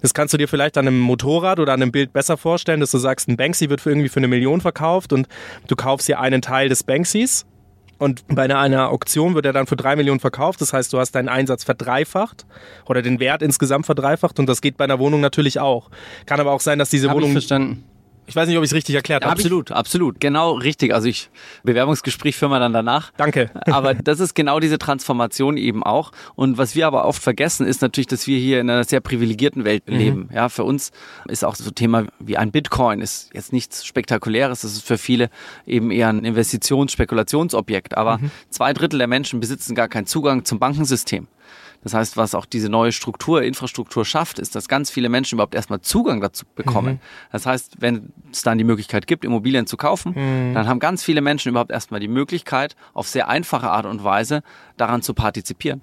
[0.00, 2.92] Das kannst du dir vielleicht an einem Motorrad oder an einem Bild besser vorstellen, dass
[2.92, 5.26] du sagst, ein Banksy wird für irgendwie für eine Million verkauft und
[5.66, 7.46] du kaufst dir einen Teil des Banksys
[7.98, 10.60] Und bei einer, Auktion wird er dann für drei Millionen verkauft.
[10.60, 12.46] Das heißt, du hast deinen Einsatz verdreifacht
[12.86, 14.38] oder den Wert insgesamt verdreifacht.
[14.38, 15.90] Und das geht bei einer Wohnung natürlich auch.
[16.24, 17.30] Kann aber auch sein, dass diese Hab Wohnung.
[17.30, 17.84] ich verstanden.
[18.28, 19.32] Ich weiß nicht, ob ich es richtig erklärt habe.
[19.32, 20.20] Absolut, absolut.
[20.20, 20.92] Genau richtig.
[20.92, 21.30] Also ich,
[21.64, 23.10] Bewerbungsgespräch führen wir dann danach.
[23.16, 23.50] Danke.
[23.66, 26.12] Aber das ist genau diese Transformation eben auch.
[26.34, 29.64] Und was wir aber oft vergessen, ist natürlich, dass wir hier in einer sehr privilegierten
[29.64, 30.28] Welt leben.
[30.32, 30.92] Ja, für uns
[31.26, 34.60] ist auch so ein Thema wie ein Bitcoin ist jetzt nichts Spektakuläres.
[34.60, 35.30] Das ist für viele
[35.66, 37.96] eben eher ein Investitions-, Spekulationsobjekt.
[37.96, 41.28] Aber zwei Drittel der Menschen besitzen gar keinen Zugang zum Bankensystem.
[41.84, 45.54] Das heißt, was auch diese neue Struktur, Infrastruktur schafft, ist, dass ganz viele Menschen überhaupt
[45.54, 47.00] erstmal Zugang dazu bekommen.
[47.30, 50.12] Das heißt, wenn es dann die Möglichkeit gibt, Immobilien zu kaufen,
[50.54, 54.42] dann haben ganz viele Menschen überhaupt erstmal die Möglichkeit, auf sehr einfache Art und Weise
[54.76, 55.80] daran zu partizipieren.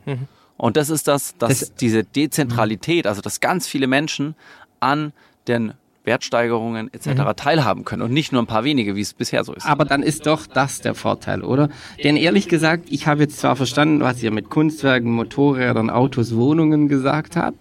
[0.58, 4.36] Und das ist das, dass Das- diese Dezentralität, also dass ganz viele Menschen
[4.80, 5.14] an
[5.48, 5.74] den
[6.06, 7.34] Wertsteigerungen etc.
[7.36, 9.66] teilhaben können und nicht nur ein paar wenige, wie es bisher so ist.
[9.66, 11.70] Aber dann ist doch das der Vorteil, oder?
[12.04, 16.88] Denn ehrlich gesagt, ich habe jetzt zwar verstanden, was ihr mit Kunstwerken, Motorrädern, Autos, Wohnungen
[16.88, 17.58] gesagt habt.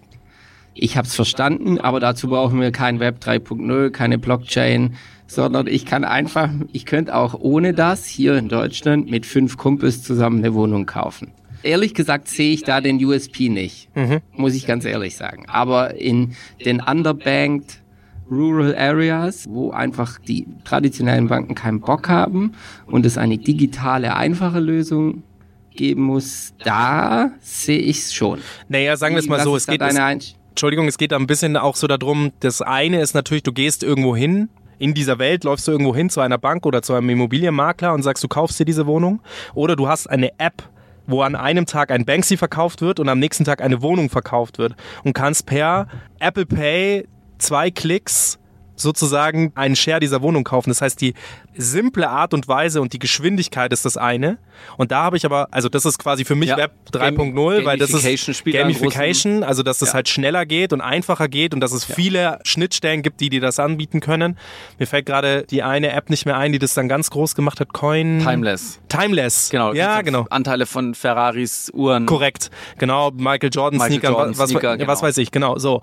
[0.73, 5.85] Ich habe es verstanden, aber dazu brauchen wir kein Web 3.0, keine Blockchain, sondern ich
[5.85, 10.53] kann einfach, ich könnte auch ohne das hier in Deutschland mit fünf Kumpels zusammen eine
[10.53, 11.31] Wohnung kaufen.
[11.63, 13.89] Ehrlich gesagt sehe ich da den USP nicht,
[14.33, 15.45] muss ich ganz ehrlich sagen.
[15.47, 17.81] Aber in den underbanked
[18.29, 22.53] Rural Areas, wo einfach die traditionellen Banken keinen Bock haben
[22.87, 25.23] und es eine digitale, einfache Lösung
[25.71, 28.39] geben muss, da sehe ich es schon.
[28.69, 29.97] Naja, sagen wir es mal so, es geht, es,
[30.49, 33.83] Entschuldigung, es geht da ein bisschen auch so darum, das eine ist natürlich, du gehst
[33.83, 37.09] irgendwo hin, in dieser Welt läufst du irgendwo hin zu einer Bank oder zu einem
[37.09, 39.21] Immobilienmakler und sagst, du kaufst dir diese Wohnung.
[39.53, 40.63] Oder du hast eine App,
[41.07, 44.57] wo an einem Tag ein Banksy verkauft wird und am nächsten Tag eine Wohnung verkauft
[44.57, 45.87] wird und kannst per
[46.19, 47.07] Apple Pay
[47.45, 48.39] zwei Klicks
[48.77, 50.69] sozusagen einen Share dieser Wohnung kaufen.
[50.69, 51.13] Das heißt, die
[51.55, 54.37] simple Art und Weise und die Geschwindigkeit ist das eine.
[54.77, 56.57] Und da habe ich aber, also das ist quasi für mich Ja.
[56.57, 59.93] Web 3.0, weil das ist Gamification, also dass es Ja.
[59.95, 63.59] halt schneller geht und einfacher geht und dass es viele Schnittstellen gibt, die dir das
[63.59, 64.37] anbieten können.
[64.77, 67.61] Mir fällt gerade die eine App nicht mehr ein, die das dann ganz groß gemacht
[67.61, 68.19] hat, Coin...
[68.19, 68.81] Timeless.
[68.89, 69.49] Timeless.
[69.51, 69.73] Genau.
[69.73, 70.25] Ja, genau.
[70.29, 72.05] Anteile von Ferraris, Uhren.
[72.05, 74.91] Korrekt, genau, Michael Jordan Michael Sneaker, Jordan was, Sneaker, was, genau.
[74.91, 75.81] was weiß ich, genau, so.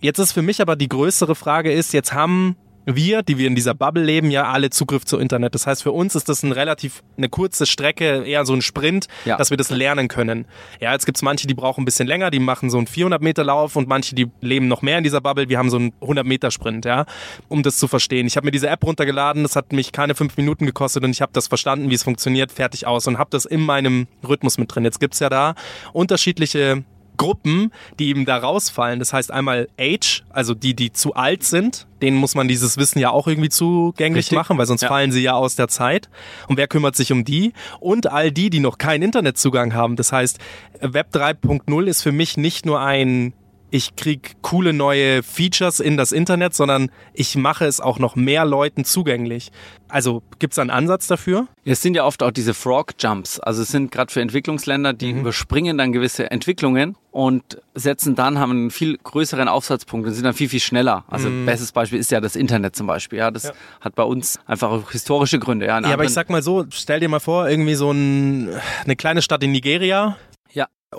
[0.00, 3.54] Jetzt ist für mich aber die größere Frage ist, jetzt haben wir, die wir in
[3.54, 5.54] dieser Bubble leben, ja alle Zugriff zu Internet.
[5.54, 9.06] Das heißt, für uns ist das ein relativ eine kurze Strecke, eher so ein Sprint,
[9.26, 9.36] Ja.
[9.36, 10.46] dass wir das lernen können.
[10.80, 13.44] Ja, jetzt gibt's manche, die brauchen ein bisschen länger, die machen so einen 400 Meter
[13.44, 15.50] Lauf und manche, die leben noch mehr in dieser Bubble.
[15.50, 17.04] Wir haben so einen 100 Meter Sprint, ja,
[17.48, 18.26] um das zu verstehen.
[18.26, 21.20] Ich habe mir diese App runtergeladen, das hat mich keine fünf Minuten gekostet und ich
[21.20, 24.74] habe das verstanden, wie es funktioniert, fertig aus und habe das in meinem Rhythmus mit
[24.74, 24.84] drin.
[24.84, 25.54] Jetzt gibt's ja da
[25.92, 26.82] unterschiedliche
[27.20, 28.98] Gruppen, die eben da rausfallen.
[28.98, 32.98] Das heißt einmal Age, also die, die zu alt sind, denen muss man dieses Wissen
[32.98, 34.36] ja auch irgendwie zugänglich Richtig.
[34.38, 34.88] machen, weil sonst Ja.
[34.88, 36.08] fallen sie ja aus der Zeit.
[36.48, 37.52] Und wer kümmert sich um die?
[37.78, 39.96] Und all die, die noch keinen Internetzugang haben.
[39.96, 40.38] Das heißt,
[40.80, 43.34] Web 3.0 ist für mich nicht nur ein
[43.70, 48.44] ich krieg coole neue Features in das Internet, sondern ich mache es auch noch mehr
[48.44, 49.50] Leuten zugänglich.
[49.88, 51.46] Also gibt's da einen Ansatz dafür?
[51.64, 53.40] Es sind ja oft auch diese Frog Jumps.
[53.40, 55.20] Also es sind gerade für Entwicklungsländer, die Mhm.
[55.20, 60.34] überspringen dann gewisse Entwicklungen und setzen dann, haben einen viel größeren Aufsatzpunkt und sind dann
[60.34, 61.04] viel, viel schneller.
[61.08, 61.44] Also Mhm.
[61.46, 63.18] bestes Beispiel ist ja das Internet zum Beispiel.
[63.18, 65.66] Ja, das hat bei uns einfach auch historische Gründe.
[65.66, 68.48] Ja, Ja, aber ich sag mal so, stell dir mal vor, irgendwie so ein,
[68.84, 70.16] eine kleine Stadt in Nigeria.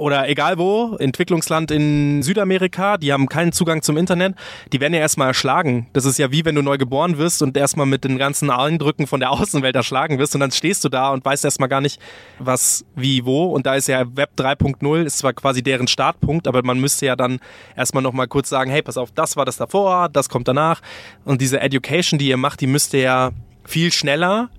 [0.02, 4.34] Oder egal wo, Entwicklungsland in Südamerika, die haben keinen Zugang zum Internet,
[4.74, 5.86] die werden ja erstmal erschlagen.
[5.94, 9.06] Das ist ja wie wenn du neu geboren wirst und erstmal mit den ganzen Eindrücken
[9.06, 12.02] von der Außenwelt erschlagen wirst und dann stehst du da und weißt erstmal gar nicht,
[12.40, 13.46] was, wie, wo.
[13.46, 17.16] Und da ist ja Web 3.0, ist zwar quasi deren Startpunkt, aber man müsste ja
[17.16, 17.40] dann
[17.78, 20.82] erstmal nochmal kurz sagen, hey, pass auf, das war das davor, das kommt danach.
[21.26, 23.30] Und diese Education, die ihr macht, die müsste ja
[23.66, 24.50] viel schneller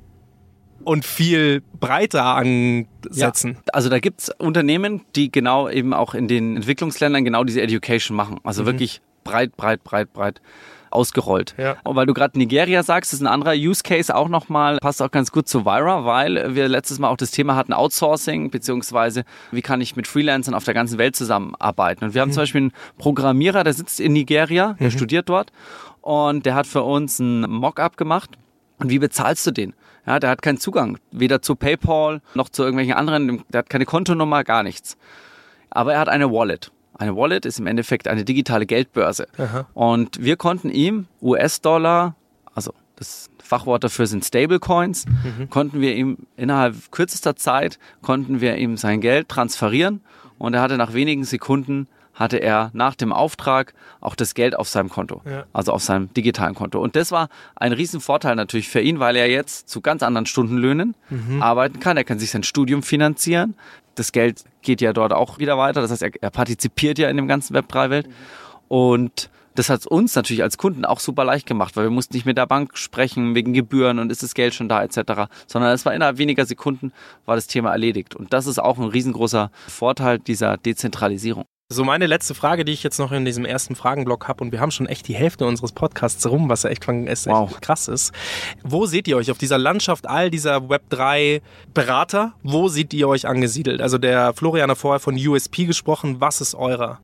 [0.84, 3.58] und viel breiter ansetzen.
[3.72, 8.40] Also da gibt's Unternehmen, die genau eben auch in den Entwicklungsländern genau diese Education machen.
[8.44, 10.40] Also wirklich breit, breit, breit, breit
[10.92, 11.54] ausgerollt.
[11.58, 11.76] Ja.
[11.84, 15.10] Und weil du gerade Nigeria sagst, ist ein anderer Use Case auch nochmal, passt auch
[15.10, 19.62] ganz gut zu Vira, weil wir letztes Mal auch das Thema hatten Outsourcing, beziehungsweise wie
[19.62, 22.04] kann ich mit Freelancern auf der ganzen Welt zusammenarbeiten.
[22.04, 25.52] Und wir haben zum Beispiel einen Programmierer, der sitzt in Nigeria, der studiert dort
[26.02, 28.30] und der hat für uns ein Mockup gemacht.
[28.78, 29.74] Und wie bezahlst du den?
[30.06, 33.84] Ja, der hat keinen Zugang, weder zu PayPal noch zu irgendwelchen anderen, der hat keine
[33.84, 34.96] Kontonummer, gar nichts.
[35.70, 36.72] Aber er hat eine Wallet.
[36.98, 39.26] Eine Wallet ist im Endeffekt eine digitale Geldbörse.
[39.74, 42.16] Und wir konnten ihm US-Dollar,
[42.54, 45.06] also das Fachwort dafür sind Stablecoins,
[45.50, 50.00] konnten wir ihm innerhalb kürzester Zeit, konnten wir ihm sein Geld transferieren
[50.38, 54.68] und er hatte nach wenigen Sekunden hatte er nach dem Auftrag auch das Geld auf
[54.68, 55.44] seinem Konto, Ja.
[55.52, 56.80] also auf seinem digitalen Konto.
[56.80, 60.94] Und das war ein Riesenvorteil natürlich für ihn, weil er jetzt zu ganz anderen Stundenlöhnen
[61.40, 61.96] arbeiten kann.
[61.96, 63.54] Er kann sich sein Studium finanzieren.
[63.94, 65.80] Das Geld geht ja dort auch wieder weiter.
[65.82, 68.08] Das heißt, er, er partizipiert ja in dem ganzen Web3-Welt.
[68.68, 72.24] Und das hat uns natürlich als Kunden auch super leicht gemacht, weil wir mussten nicht
[72.24, 75.84] mit der Bank sprechen wegen Gebühren und ist das Geld schon da etc., sondern es
[75.84, 76.90] war innerhalb weniger Sekunden
[77.26, 78.14] war das Thema erledigt.
[78.16, 81.44] Und das ist auch ein riesengroßer Vorteil dieser Dezentralisierung.
[81.72, 84.60] So meine letzte Frage, die ich jetzt noch in diesem ersten Fragenblock habe, und wir
[84.60, 87.58] haben schon echt die Hälfte unseres Podcasts rum, was ja echt, echt, Wow.
[87.60, 88.12] krass ist.
[88.62, 92.34] Wo seht ihr euch auf dieser Landschaft all dieser Web3-Berater?
[92.42, 93.80] Wo seht ihr euch angesiedelt?
[93.80, 96.20] Also der Florian hat vorher von USP gesprochen.
[96.20, 97.00] Was ist eurer?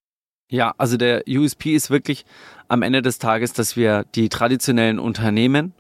[0.51, 2.25] Ja, also der USP ist wirklich
[2.69, 5.73] am Ende des Tages, dass wir die traditionellen Unternehmen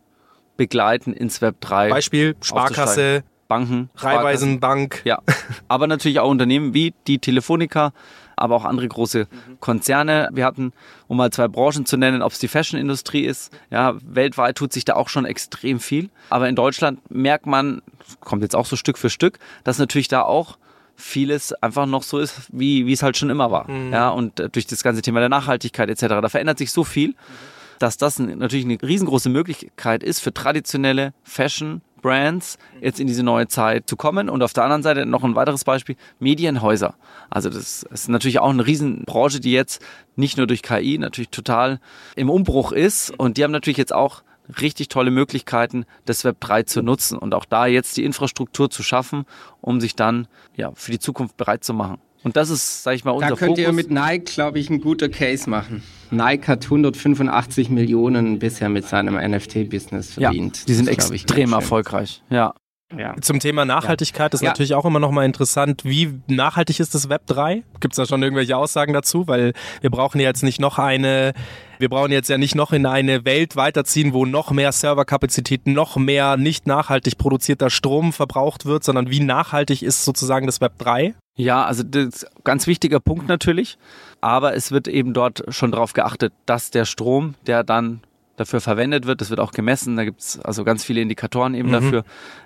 [0.57, 1.90] begleiten ins Web 3.
[1.90, 5.03] Beispiel Sparkasse, Banken, Raiffeisenbank.
[5.05, 5.20] Ja,
[5.68, 7.92] aber natürlich auch Unternehmen wie die Telefonica,
[8.38, 9.27] aber auch andere große
[9.61, 10.29] Konzerne.
[10.33, 10.72] Wir hatten,
[11.07, 13.53] um mal zwei Branchen zu nennen, ob es die Fashion-Industrie ist.
[13.70, 16.11] Ja, weltweit tut sich da auch schon extrem viel.
[16.31, 17.83] Aber in Deutschland merkt man,
[18.20, 20.59] kommt jetzt auch so Stück für Stück, dass natürlich da auch
[20.96, 23.68] vieles einfach noch so ist, wie, wie es halt schon immer war.
[23.92, 27.14] Ja, und äh, durch das ganze Thema der Nachhaltigkeit etc., da verändert sich so viel,
[27.79, 33.49] dass das natürlich eine riesengroße Möglichkeit ist für traditionelle Fashion Brands jetzt in diese neue
[33.49, 34.29] Zeit zu kommen.
[34.29, 36.95] Und auf der anderen Seite noch ein weiteres Beispiel, Medienhäuser.
[37.31, 39.83] Also das ist natürlich auch eine Riesenbranche, die jetzt
[40.17, 41.81] nicht nur durch KI natürlich total
[42.17, 43.11] im Umbruch ist.
[43.11, 44.23] Und die haben natürlich jetzt auch
[44.61, 48.83] richtig tolle Möglichkeiten, das Web 3 zu nutzen und auch da jetzt die Infrastruktur zu
[48.83, 49.27] schaffen,
[49.61, 51.99] um sich dann ja für die Zukunft bereit zu machen.
[52.25, 53.65] Und das ist, sage ich mal, unser Da könnt Fokus.
[53.65, 55.83] ihr mit Nike, glaube ich, ein guter Case machen.
[56.11, 60.68] Nike hat 185 Millionen bisher mit seinem NFT-Business ja, verdient.
[60.68, 61.53] die sind Das ich, extrem schön.
[61.55, 62.23] erfolgreich.
[62.31, 62.55] Ja.
[62.97, 63.14] Ja.
[63.21, 64.49] Zum Thema Nachhaltigkeit ist Ja.
[64.49, 65.85] natürlich auch immer noch mal interessant.
[65.85, 67.62] Wie nachhaltig ist das Web 3?
[67.81, 69.29] Gibt es da schon irgendwelche Aussagen dazu?
[69.29, 71.35] Weil wir brauchen jetzt nicht noch eine,
[71.79, 75.97] wir brauchen jetzt ja nicht noch in eine Welt weiterziehen, wo noch mehr Serverkapazität, noch
[75.99, 81.14] mehr nicht nachhaltig produzierter Strom verbraucht wird, sondern wie nachhaltig ist sozusagen das Web 3?
[81.37, 83.77] Ja, also das ist ein ganz wichtiger Punkt natürlich.
[84.20, 88.00] Aber es wird eben dort schon darauf geachtet, dass der Strom, der dann
[88.38, 92.04] dafür verwendet wird, das wird auch gemessen, da gibt's also ganz viele Indikatoren eben dafür,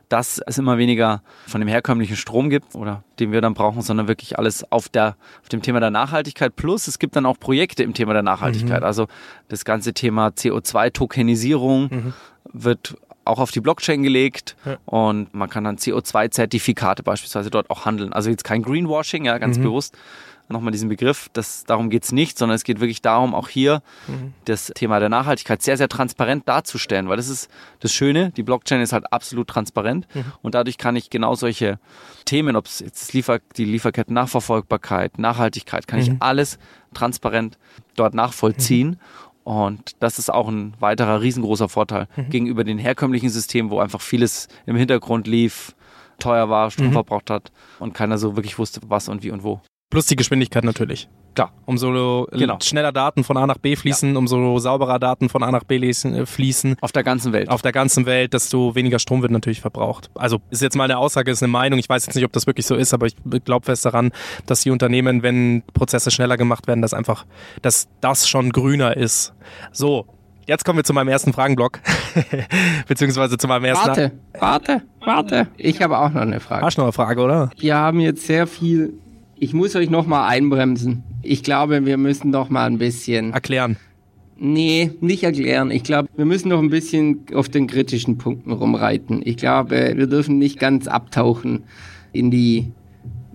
[0.08, 4.08] dass es immer weniger von dem herkömmlichen Strom gibt oder den wir dann brauchen, sondern
[4.08, 6.56] wirklich alles auf, der, auf dem Thema der Nachhaltigkeit.
[6.56, 8.82] Plus es gibt dann auch Projekte im Thema der Nachhaltigkeit.
[8.82, 9.06] Also
[9.48, 12.14] das ganze Thema CO2-Tokenisierung
[12.52, 18.12] wird auch auf die Blockchain gelegt und man kann dann CO2-Zertifikate beispielsweise dort auch handeln.
[18.12, 19.96] Also jetzt kein Greenwashing, ja, ganz bewusst.
[20.52, 23.82] Nochmal diesen Begriff, das, darum geht's nicht, sondern es geht wirklich darum, auch hier
[24.44, 28.80] das Thema der Nachhaltigkeit sehr, sehr transparent darzustellen, weil das ist das Schöne, die Blockchain
[28.80, 30.06] ist halt absolut transparent
[30.42, 31.78] und dadurch kann ich genau solche
[32.24, 36.58] Themen, ob es jetzt Liefer, die Lieferketten-Nachverfolgbarkeit, Nachhaltigkeit, kann ich alles
[36.94, 37.58] transparent
[37.96, 38.98] dort nachvollziehen.
[39.44, 44.46] Und das ist auch ein weiterer riesengroßer Vorteil gegenüber den herkömmlichen Systemen, wo einfach vieles
[44.66, 45.74] im Hintergrund lief,
[46.18, 49.60] teuer war, Strom verbraucht hat und keiner so wirklich wusste, was und wie und wo.
[49.92, 51.06] Plus die Geschwindigkeit natürlich.
[51.34, 51.52] Klar.
[51.66, 52.58] Umso Genau.
[52.62, 56.14] schneller Daten von A nach B fließen, umso sauberer Daten von A nach B lesen,
[56.14, 56.76] äh, fließen.
[56.80, 57.50] Auf der ganzen Welt.
[57.50, 60.10] auf der ganzen Welt, desto weniger Strom wird natürlich verbraucht.
[60.14, 61.78] Also ist jetzt mal eine Aussage, ist eine Meinung.
[61.78, 64.12] Ich weiß jetzt nicht, ob das wirklich so ist, aber ich glaube fest daran,
[64.46, 67.26] dass die Unternehmen, wenn Prozesse schneller gemacht werden, dass einfach,
[67.60, 69.34] dass das schon grüner ist.
[69.72, 70.06] So.
[70.48, 71.80] Jetzt kommen wir zu meinem ersten Fragenblock.
[72.88, 75.48] Beziehungsweise zu meinem ersten Warte, warte, warte.
[75.56, 76.64] Ich habe auch noch eine Frage.
[76.64, 77.50] Arschnauer-Frage, oder?
[77.58, 78.94] Wir haben jetzt sehr viel.
[79.42, 81.02] Ich muss euch noch mal einbremsen.
[81.20, 83.32] Ich glaube, wir müssen noch mal ein bisschen.
[83.32, 83.76] Erklären.
[84.38, 85.72] Nee, nicht erklären.
[85.72, 89.20] Ich glaube, wir müssen noch ein bisschen auf den kritischen Punkten rumreiten.
[89.24, 91.64] Ich glaube, wir dürfen nicht ganz abtauchen
[92.12, 92.70] in die,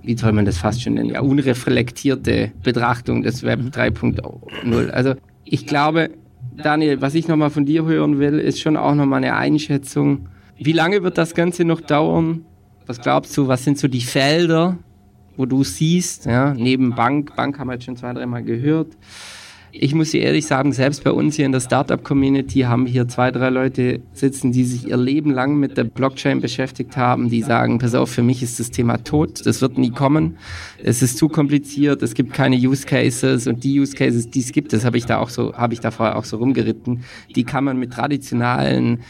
[0.02, 4.90] wie soll man das fast schon nennen, ja, unreflektierte Betrachtung des Web 3.0.
[4.92, 6.12] Also, ich glaube,
[6.56, 9.36] Daniel, was ich noch mal von dir hören will, ist schon auch noch mal eine
[9.36, 10.30] Einschätzung.
[10.58, 12.46] Wie lange wird das Ganze noch dauern?
[12.86, 14.78] Was glaubst du, was sind so die Felder,
[15.38, 18.88] wo du siehst, ja, neben Bank, Bank haben wir jetzt schon zwei, dreimal gehört.
[19.80, 23.32] Ich muss dir ehrlich sagen, selbst bei uns hier in der Startup-Community haben hier zwei,
[23.32, 27.78] drei Leute sitzen, die sich ihr Leben lang mit der Blockchain beschäftigt haben, die sagen,
[27.78, 30.38] pass auf, für mich ist das Thema tot, das wird nie kommen,
[30.82, 34.52] es ist zu kompliziert, es gibt keine Use Cases und die Use Cases, die es
[34.52, 37.04] gibt, das habe ich da auch so, habe ich da vorher auch so rumgeritten,
[37.36, 39.02] die kann man mit traditionalen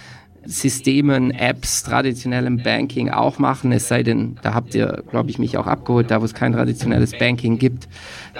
[0.47, 5.57] Systemen, Apps, traditionellem Banking auch machen, es sei denn, da habt ihr, glaube ich, mich
[5.57, 7.89] auch abgeholt, da wo es kein traditionelles Banking gibt,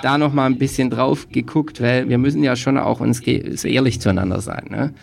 [0.02, 3.22] da noch mal ein bisschen drauf geguckt, weil wir müssen ja schon auch uns
[3.56, 4.68] so ehrlich zueinander sein.
[4.70, 4.94] Ne?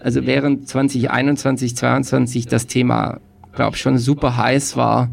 [0.00, 3.20] Also während 2021, 2022 das Thema,
[3.52, 5.10] glaube schon super heiß war,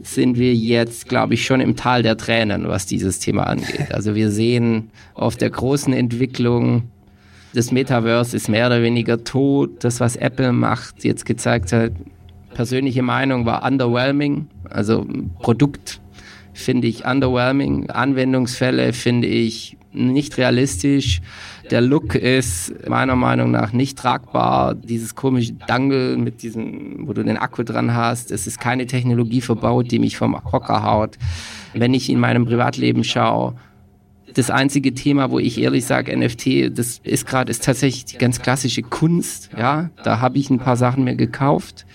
[0.00, 3.92] sind wir jetzt, glaube ich, schon im Tal der Tränen, was dieses Thema angeht.
[3.92, 6.84] Also wir sehen auf der großen Entwicklung,
[7.54, 9.84] das Metaverse ist mehr oder weniger tot.
[9.84, 11.92] Das, was Apple macht, jetzt gezeigt hat,
[12.54, 14.48] persönliche Meinung war underwhelming.
[14.70, 15.06] Also
[15.40, 16.00] Produkt
[16.54, 17.90] finde ich underwhelming.
[17.90, 21.20] Anwendungsfälle finde ich nicht realistisch.
[21.70, 24.74] Der Look ist meiner Meinung nach nicht tragbar.
[24.74, 28.30] Dieses komische Dangle mit diesem, wo du den Akku dran hast.
[28.30, 31.18] Es ist keine Technologie verbaut, die mich vom Hocker haut.
[31.74, 33.54] Wenn ich in meinem Privatleben schaue,
[34.34, 38.40] das einzige Thema, wo ich ehrlich sage, NFT, das ist gerade, ist tatsächlich die ganz
[38.40, 39.50] klassische Kunst.
[39.56, 41.86] Ja, da habe ich ein paar Sachen mir gekauft.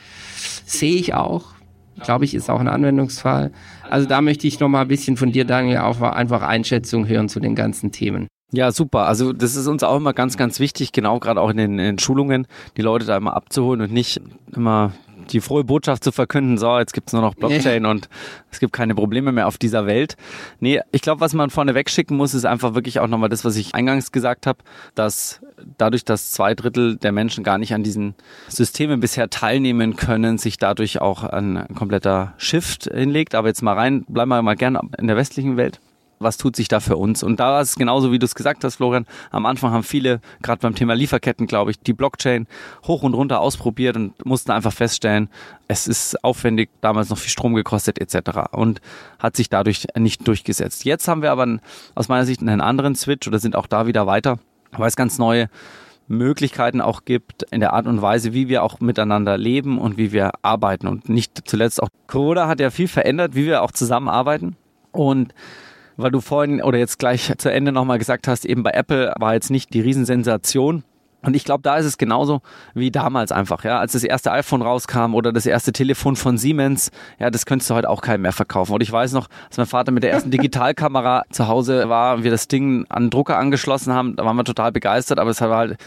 [0.65, 1.55] Sehe ich auch.
[2.03, 3.51] Glaube ich, ist auch ein Anwendungsfall.
[3.89, 7.27] Also da möchte ich noch mal ein bisschen von dir, Daniel, auch einfach Einschätzung hören
[7.27, 8.27] zu den ganzen Themen.
[8.51, 9.07] Ja, super.
[9.07, 11.85] Also das ist uns auch immer ganz, ganz wichtig, genau gerade auch in den, in
[11.85, 12.47] den Schulungen,
[12.77, 14.21] die Leute da immer abzuholen und nicht
[14.55, 14.93] immer
[15.27, 17.89] die frohe Botschaft zu verkünden, so, jetzt gibt's nur noch Blockchain nee.
[17.89, 18.09] und
[18.51, 20.17] es gibt keine Probleme mehr auf dieser Welt.
[20.59, 23.55] Nee, ich glaube, was man vorne wegschicken muss, ist einfach wirklich auch nochmal das, was
[23.55, 24.59] ich eingangs gesagt habe,
[24.95, 25.41] dass
[25.77, 28.15] dadurch, dass zwei Drittel der Menschen gar nicht an diesen
[28.47, 33.35] Systemen bisher teilnehmen können, sich dadurch auch ein kompletter Shift hinlegt.
[33.35, 35.79] Aber jetzt mal rein, bleiben wir mal gerne in der westlichen Welt
[36.19, 37.23] was tut sich da für uns?
[37.23, 39.05] Und da ist es genauso, wie du es gesagt hast, Florian.
[39.31, 42.47] Am Anfang haben viele, gerade beim Thema Lieferketten, glaube ich, die Blockchain
[42.85, 45.29] hoch und runter ausprobiert und mussten einfach feststellen,
[45.67, 48.51] es ist aufwendig, damals noch viel Strom gekostet etc.
[48.51, 48.81] und
[49.19, 50.85] hat sich dadurch nicht durchgesetzt.
[50.85, 51.59] Jetzt haben wir aber
[51.95, 54.39] aus meiner Sicht einen anderen Switch oder sind auch da wieder weiter,
[54.71, 55.49] weil es ganz neue
[56.07, 60.11] Möglichkeiten auch gibt in der Art und Weise, wie wir auch miteinander leben und wie
[60.11, 60.87] wir arbeiten.
[60.87, 64.55] Und nicht zuletzt auch Corona hat ja viel verändert, wie wir auch zusammenarbeiten.
[64.91, 65.33] Und
[65.97, 69.33] weil du vorhin oder jetzt gleich zu Ende nochmal gesagt hast, eben bei Apple war
[69.33, 70.83] jetzt nicht die Riesensensation.
[71.23, 72.41] Und ich glaube, da ist es genauso
[72.75, 76.91] wie damals einfach, ja, als das erste iPhone rauskam oder das erste Telefon von Siemens,
[77.19, 78.73] ja, das könntest du heute auch keinem mehr verkaufen.
[78.73, 82.23] Und ich weiß noch, als mein Vater mit der ersten Digitalkamera zu Hause war und
[82.23, 85.41] wir das Ding an den Drucker angeschlossen haben, da waren wir total begeistert, aber es
[85.41, 85.77] war halt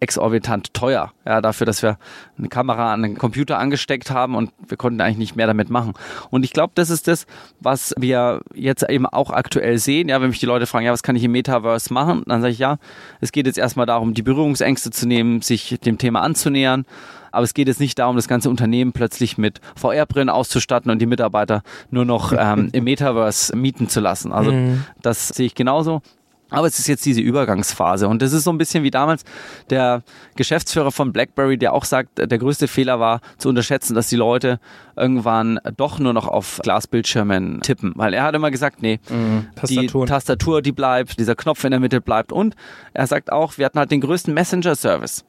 [0.00, 1.12] exorbitant teuer.
[1.26, 1.98] Ja, dafür, dass wir
[2.38, 5.94] eine Kamera an den Computer angesteckt haben und wir konnten eigentlich nicht mehr damit machen.
[6.30, 7.26] Und ich glaube, das ist das,
[7.60, 10.08] was wir jetzt eben auch aktuell sehen.
[10.08, 12.22] Ja, wenn mich die Leute fragen, ja, was kann ich im Metaverse machen?
[12.26, 12.78] Dann sage ich, ja,
[13.20, 16.84] es geht jetzt erstmal darum, die Berührungsängste zu nehmen, sich dem Thema anzunähern.
[17.30, 21.06] Aber es geht jetzt nicht darum, das ganze Unternehmen plötzlich mit VR-Brillen auszustatten und die
[21.06, 24.32] Mitarbeiter nur noch ähm, im Metaverse mieten zu lassen.
[24.32, 24.84] Also mhm.
[25.02, 26.02] das sehe ich genauso.
[26.50, 29.24] Aber es ist jetzt diese Übergangsphase und das ist so ein bisschen wie damals
[29.70, 30.02] der
[30.36, 34.58] Geschäftsführer von BlackBerry, der auch sagt, der größte Fehler war zu unterschätzen, dass die Leute
[34.96, 39.48] irgendwann doch nur noch auf Glasbildschirmen tippen, weil er hat immer gesagt, nee, mhm.
[39.68, 42.54] die Tastatur, die bleibt, dieser Knopf in der Mitte bleibt und
[42.94, 45.24] er sagt auch, wir hatten halt den größten Messenger-Service.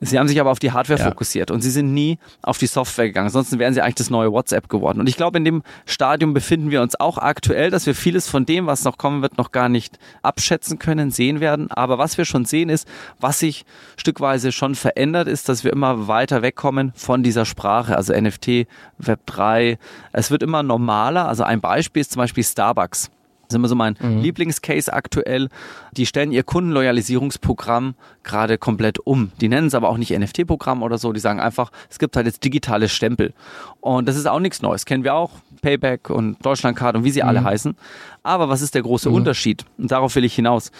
[0.00, 1.06] Sie haben sich aber auf die Hardware ja.
[1.06, 3.30] fokussiert und sie sind nie auf die Software gegangen.
[3.30, 5.00] Sonst wären sie eigentlich das neue WhatsApp geworden.
[5.00, 8.44] Und ich glaube, in dem Stadium befinden wir uns auch aktuell, dass wir vieles von
[8.44, 11.70] dem, was noch kommen wird, noch gar nicht abschätzen können, sehen werden.
[11.70, 12.86] Aber was wir schon sehen ist,
[13.20, 13.64] was sich
[13.96, 18.66] stückweise schon verändert, ist, dass wir immer weiter wegkommen von dieser Sprache, also NFT,
[18.98, 19.78] Web 3.
[20.12, 21.26] Es wird immer normaler.
[21.26, 23.10] Also ein Beispiel ist zum Beispiel Starbucks.
[23.46, 24.20] Das ist immer so mein mhm.
[24.20, 25.48] Lieblingscase aktuell.
[25.96, 29.30] Die stellen ihr Kundenloyalisierungsprogramm gerade komplett um.
[29.40, 31.12] Die nennen es aber auch nicht NFT-Programm oder so.
[31.12, 33.34] Die sagen einfach, es gibt halt jetzt digitale Stempel.
[33.80, 34.84] Und das ist auch nichts Neues.
[34.84, 35.30] Kennen wir auch.
[35.62, 37.28] Payback und Deutschlandcard und wie sie mhm.
[37.28, 37.76] alle heißen.
[38.22, 39.16] Aber was ist der große mhm.
[39.16, 39.64] Unterschied?
[39.78, 40.70] Und darauf will ich hinaus.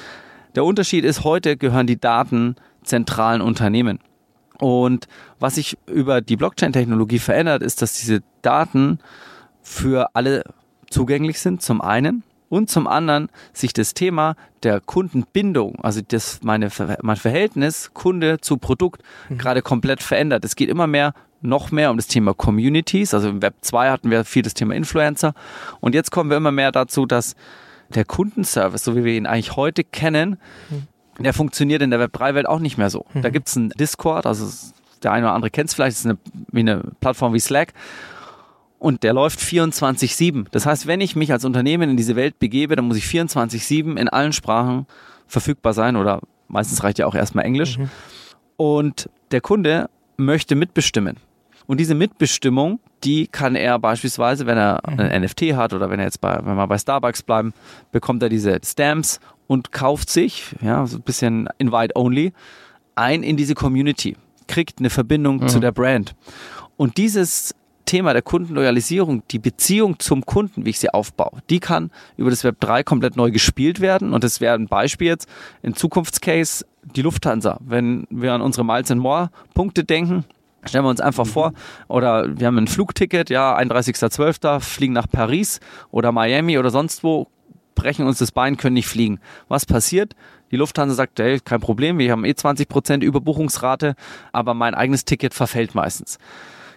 [0.54, 4.00] Der Unterschied ist, heute gehören die Daten zentralen Unternehmen.
[4.58, 5.06] Und
[5.38, 9.00] was sich über die Blockchain-Technologie verändert, ist, dass diese Daten
[9.62, 10.44] für alle
[10.88, 16.68] zugänglich sind, zum einen und zum anderen sich das Thema der Kundenbindung, also das meine,
[17.02, 19.38] mein Verhältnis Kunde zu Produkt mhm.
[19.38, 20.44] gerade komplett verändert.
[20.44, 23.14] Es geht immer mehr noch mehr um das Thema Communities.
[23.14, 25.34] Also im Web 2 hatten wir viel das Thema Influencer.
[25.80, 27.36] Und jetzt kommen wir immer mehr dazu, dass
[27.90, 30.38] der Kundenservice, so wie wir ihn eigentlich heute kennen,
[30.70, 31.22] mhm.
[31.22, 33.06] der funktioniert in der Web 3 Welt auch nicht mehr so.
[33.12, 33.22] Mhm.
[33.22, 34.46] Da gibt es einen Discord, also
[35.02, 36.18] der eine oder andere kennt es vielleicht, das ist eine,
[36.50, 37.74] wie eine Plattform wie Slack
[38.78, 40.46] und der läuft 24-7.
[40.50, 43.96] Das heißt, wenn ich mich als Unternehmen in diese Welt begebe, dann muss ich 24-7
[43.96, 44.86] in allen Sprachen
[45.26, 47.78] verfügbar sein oder meistens reicht ja auch erstmal Englisch.
[47.78, 47.90] Mhm.
[48.56, 51.16] Und der Kunde möchte mitbestimmen.
[51.66, 55.00] Und diese Mitbestimmung, die kann er beispielsweise, wenn er mhm.
[55.00, 57.52] ein NFT hat oder wenn er jetzt bei, wenn wir bei Starbucks bleiben,
[57.92, 62.32] bekommt er diese Stamps und kauft sich, ja, so ein bisschen invite only,
[62.94, 64.16] ein in diese Community,
[64.46, 65.48] kriegt eine Verbindung mhm.
[65.48, 66.14] zu der Brand.
[66.76, 67.54] Und dieses
[67.86, 72.44] Thema der Kundenloyalisierung, die Beziehung zum Kunden, wie ich sie aufbaue, die kann über das
[72.44, 74.12] Web 3 komplett neu gespielt werden.
[74.12, 75.28] Und das wäre ein Beispiel jetzt
[75.62, 77.58] in Zukunftscase die Lufthansa.
[77.64, 80.24] Wenn wir an unsere Miles and More Punkte denken,
[80.68, 81.52] Stellen wir uns einfach vor,
[81.86, 85.60] oder wir haben ein Flugticket, ja, 31.12., fliegen nach Paris
[85.92, 87.28] oder Miami oder sonst wo,
[87.76, 89.20] brechen uns das Bein, können nicht fliegen.
[89.48, 90.16] Was passiert?
[90.50, 93.94] Die Lufthansa sagt, hey, kein Problem, wir haben eh 20% Überbuchungsrate,
[94.32, 96.18] aber mein eigenes Ticket verfällt meistens.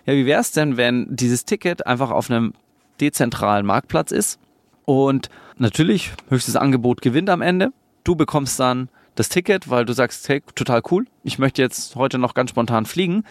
[0.05, 2.53] Ja, wie wäre es denn, wenn dieses Ticket einfach auf einem
[2.99, 4.39] dezentralen Marktplatz ist
[4.85, 7.71] und natürlich höchstes Angebot gewinnt am Ende.
[8.03, 12.17] Du bekommst dann das Ticket, weil du sagst, hey, total cool, ich möchte jetzt heute
[12.17, 13.23] noch ganz spontan fliegen.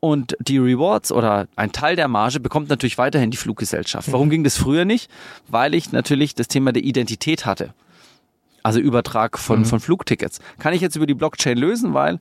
[0.00, 4.10] Und die Rewards oder ein Teil der Marge bekommt natürlich weiterhin die Fluggesellschaft.
[4.10, 5.10] Warum ging das früher nicht?
[5.46, 7.74] Weil ich natürlich das Thema der Identität hatte.
[8.62, 9.64] Also Übertrag von, Mhm.
[9.64, 10.40] von Flugtickets.
[10.58, 12.18] Kann ich jetzt über die Blockchain lösen, weil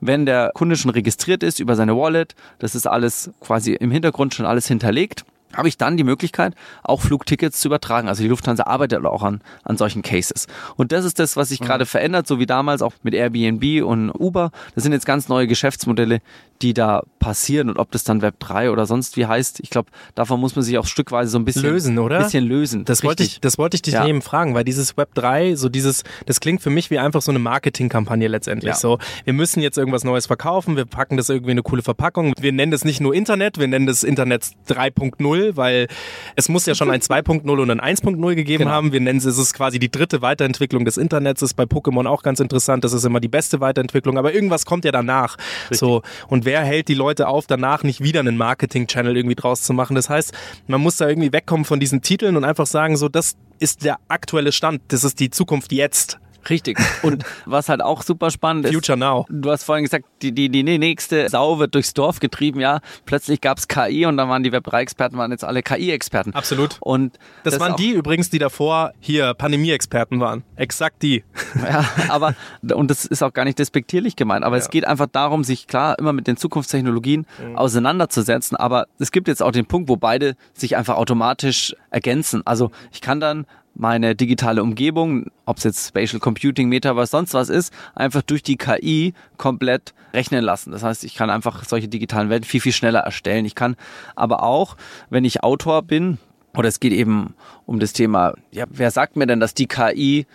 [0.00, 4.34] wenn der Kunde schon registriert ist über seine Wallet, das ist alles quasi im Hintergrund
[4.34, 8.06] schon alles hinterlegt, habe ich dann die Möglichkeit, auch Flugtickets zu übertragen.
[8.08, 10.46] Also die Lufthansa arbeitet auch an, an solchen Cases.
[10.76, 14.10] Und das ist das, was sich gerade verändert, so wie damals auch mit Airbnb und
[14.10, 14.52] Uber.
[14.76, 16.20] Das sind jetzt ganz neue Geschäftsmodelle,
[16.62, 17.68] die da passieren.
[17.70, 20.64] Und ob das dann Web 3 oder sonst wie heißt, ich glaube, davon muss man
[20.64, 22.18] sich auch stückweise so ein bisschen Lösen, oder?
[22.18, 22.84] Bisschen lösen.
[22.84, 23.36] Das wollte Richtig.
[23.36, 24.06] ich, das wollte ich dich Ja.
[24.06, 27.30] eben fragen, weil dieses Web 3, so dieses, das klingt für mich wie einfach so
[27.32, 28.70] eine Marketingkampagne letztendlich.
[28.70, 28.76] Ja.
[28.76, 32.32] So, wir müssen jetzt irgendwas Neues verkaufen, wir packen das irgendwie in eine coole Verpackung.
[32.40, 35.88] Wir nennen das nicht nur Internet, wir nennen das Internet 3.0, weil
[36.36, 38.70] es muss ja schon ein 2.0 und ein 1.0 gegeben Genau.
[38.72, 38.92] haben.
[38.92, 42.22] Wir nennen es, es ist quasi die dritte Weiterentwicklung des Internets, ist bei Pokémon auch
[42.22, 45.36] ganz interessant, das ist immer die beste Weiterentwicklung, aber irgendwas kommt ja danach.
[45.70, 49.72] So, und wer hält die Leute auf, danach nicht wieder einen Marketing-Channel irgendwie draus zu
[49.72, 49.94] machen?
[49.94, 50.32] Das heißt,
[50.66, 53.98] man muss da irgendwie wegkommen von diesen Titeln und einfach sagen, so, das ist der
[54.08, 56.18] aktuelle Stand, das ist die Zukunft jetzt.
[56.48, 56.78] Richtig.
[57.02, 58.72] Und was halt auch super spannend ist.
[58.72, 59.26] Future now.
[59.28, 62.80] Du hast vorhin gesagt, die, die, die nächste Sau wird durchs Dorf getrieben, ja.
[63.04, 66.34] Plötzlich gab's KI und dann waren die Web3-Experten, waren jetzt alle KI-Experten.
[66.34, 66.76] Absolut.
[66.80, 70.44] Und Das, waren auch- die übrigens, die davor hier Pandemie-Experten waren.
[70.56, 71.24] Exakt die.
[71.70, 72.34] Ja, aber,
[72.74, 75.98] und das ist auch gar nicht despektierlich gemeint, aber es geht einfach darum, sich klar
[75.98, 78.56] immer mit den Zukunftstechnologien auseinanderzusetzen.
[78.56, 82.42] Aber es gibt jetzt auch den Punkt, wo beide sich einfach automatisch ergänzen.
[82.46, 83.46] Also ich kann dann
[83.80, 88.58] meine digitale Umgebung, ob es jetzt Spatial Computing, Metaverse, sonst was ist, einfach durch die
[88.58, 90.70] KI komplett rechnen lassen.
[90.70, 93.46] Das heißt, ich kann einfach solche digitalen Welten viel, viel schneller erstellen.
[93.46, 93.76] Ich kann
[94.16, 94.76] aber auch,
[95.08, 96.18] wenn ich Autor bin,
[96.54, 100.26] oder es geht eben um das Thema, ja, wer sagt mir denn, dass die KI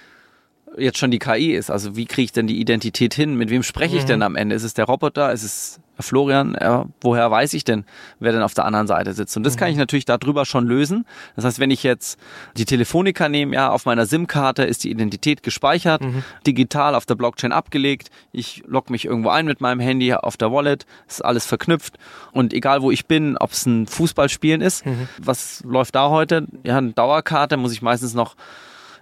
[0.75, 1.69] jetzt schon die KI ist.
[1.69, 3.35] Also wie kriege ich denn die Identität hin?
[3.35, 4.55] Mit wem spreche ich denn am Ende?
[4.55, 5.31] Ist es der Roboter?
[5.31, 6.57] Ist es Florian?
[6.59, 7.85] Ja, woher weiß ich denn,
[8.19, 9.35] wer denn auf der anderen Seite sitzt?
[9.37, 11.05] Und das kann ich natürlich darüber schon lösen.
[11.35, 12.19] Das heißt, wenn ich jetzt
[12.57, 16.01] die Telefonica nehme, ja, auf meiner SIM-Karte ist die Identität gespeichert,
[16.45, 18.09] digital auf der Blockchain abgelegt.
[18.31, 21.97] Ich logge mich irgendwo ein mit meinem Handy auf der Wallet, ist alles verknüpft.
[22.31, 24.83] Und egal wo ich bin, ob es ein Fußballspielen ist,
[25.21, 26.47] was läuft da heute?
[26.63, 28.35] Ja, eine Dauerkarte muss ich meistens noch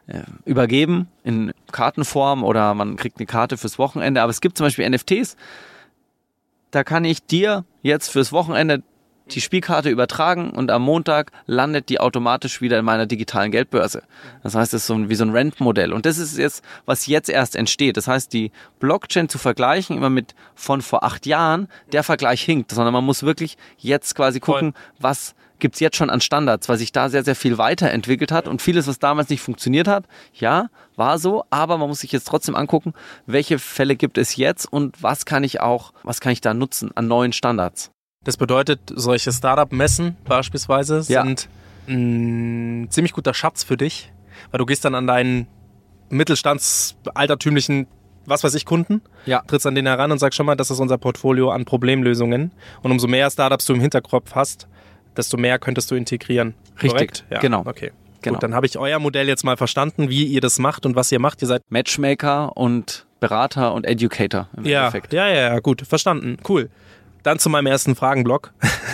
[0.08, 4.22] äh, übergeben in Kartenform oder man kriegt eine Karte fürs Wochenende.
[4.22, 5.38] Aber es gibt zum Beispiel NFTs,
[6.74, 8.82] da kann ich dir jetzt fürs Wochenende
[9.30, 14.02] die Spielkarte übertragen und am Montag landet die automatisch wieder in meiner digitalen Geldbörse.
[14.42, 15.94] Das heißt, es ist so ein, wie so ein Rentmodell.
[15.94, 17.96] Und das ist jetzt, was jetzt erst entsteht.
[17.96, 22.72] Das heißt, die Blockchain zu vergleichen immer mit von vor acht Jahren, der Vergleich hinkt,
[22.72, 26.92] sondern man muss wirklich jetzt quasi gucken, was gibt's jetzt schon an Standards, weil sich
[26.92, 30.06] da sehr, sehr viel weiterentwickelt hat und vieles, was damals nicht funktioniert hat,
[30.36, 32.94] ja, war so, aber man muss sich jetzt trotzdem angucken,
[33.26, 36.92] welche Fälle gibt es jetzt und was kann ich auch, was kann ich da nutzen
[36.96, 37.90] an neuen Standards.
[38.24, 41.24] Das bedeutet, solche Startup-Messen beispielsweise Ja.
[41.24, 41.50] sind
[41.88, 44.12] ein ziemlich guter Schatz für dich,
[44.52, 45.48] weil du gehst dann an deinen
[46.10, 47.88] mittelstandsaltertümlichen,
[48.26, 49.42] was weiß ich, Kunden, Ja.
[49.48, 52.52] trittst an den heran und sagst schon mal, das ist unser Portfolio an Problemlösungen.
[52.82, 54.68] Und umso mehr Startups du im Hinterkopf hast,
[55.18, 56.54] desto mehr könntest du integrieren.
[56.76, 57.26] Richtig, Korrekt?
[57.30, 57.40] Ja.
[57.40, 57.64] genau.
[57.66, 57.92] Okay.
[58.22, 58.36] Genau.
[58.36, 61.12] Gut, dann habe ich euer Modell jetzt mal verstanden, wie ihr das macht und was
[61.12, 61.42] ihr macht.
[61.42, 65.14] Ihr seid Matchmaker und Berater und Educator im ja, Endeffekt.
[65.14, 66.70] ja, ja, ja, gut, verstanden, coool.
[67.24, 68.52] Dann zu meinem ersten Fragenblock.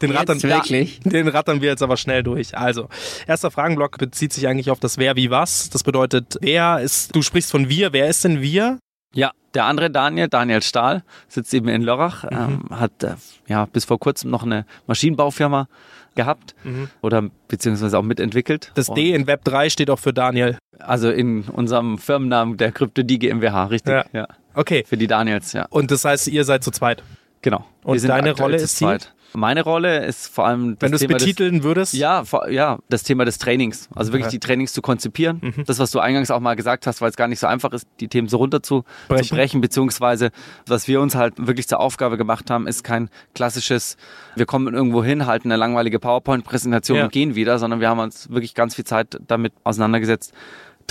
[0.00, 2.56] den, rattern, den rattern wir jetzt aber schnell durch.
[2.56, 2.88] Also,
[3.26, 5.68] erster Fragenblock bezieht sich eigentlich auf das Wer, wie, was.
[5.68, 8.78] Das bedeutet, wer ist, du sprichst von wir, wer ist denn wir?
[9.12, 13.14] Ja, der andere Daniel, Daniel Stahl, sitzt eben in Lörrach, ähm, hat äh,
[13.48, 15.68] ja bis vor kurzem noch eine Maschinenbaufirma
[16.14, 16.54] gehabt
[17.02, 18.72] oder beziehungsweise auch mitentwickelt.
[18.74, 20.58] Das D in Web 3 steht auch für Daniel.
[20.78, 23.92] Also in unserem Firmennamen der Krypto-D GmbH, richtig?
[23.92, 24.04] Ja.
[24.12, 24.28] ja.
[24.54, 24.84] Okay.
[24.86, 25.66] Für die Daniels, ja.
[25.70, 27.02] Und das heißt, ihr seid zu zweit.
[27.42, 27.64] Genau.
[27.84, 28.84] Und deine Rolle zu ist die?
[28.84, 29.12] zweit.
[29.32, 31.94] Meine Rolle ist vor allem das Wenn du es Thema des- betiteln würdest.
[31.94, 33.88] Ja, ja, das Thema des Trainings.
[33.94, 34.28] Also wirklich Ja.
[34.28, 34.30] Mhm.
[34.32, 35.54] die Trainings zu konzipieren.
[35.66, 37.86] Das, was du eingangs auch mal gesagt hast, weil es gar nicht so einfach ist,
[38.00, 39.24] die Themen so runter zu Brechen.
[39.24, 40.30] zu brechen, beziehungsweise
[40.66, 43.96] was wir uns halt wirklich zur Aufgabe gemacht haben, ist kein klassisches,
[44.36, 47.04] wir kommen irgendwo hin, halten eine langweilige PowerPoint-Präsentation Ja.
[47.04, 50.32] und gehen wieder, sondern wir haben uns wirklich ganz viel Zeit damit auseinandergesetzt,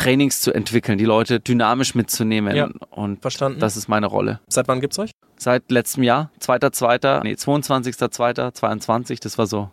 [0.04, 2.56] Trainings zu entwickeln, die Leute dynamisch mitzunehmen.
[2.56, 3.60] Ja, und verstanden.
[3.60, 4.40] das ist meine Rolle.
[4.48, 5.12] Seit wann gibt's euch?
[5.38, 9.70] Seit letztem Jahr, 2.2., nee, 22.2.22, das war so.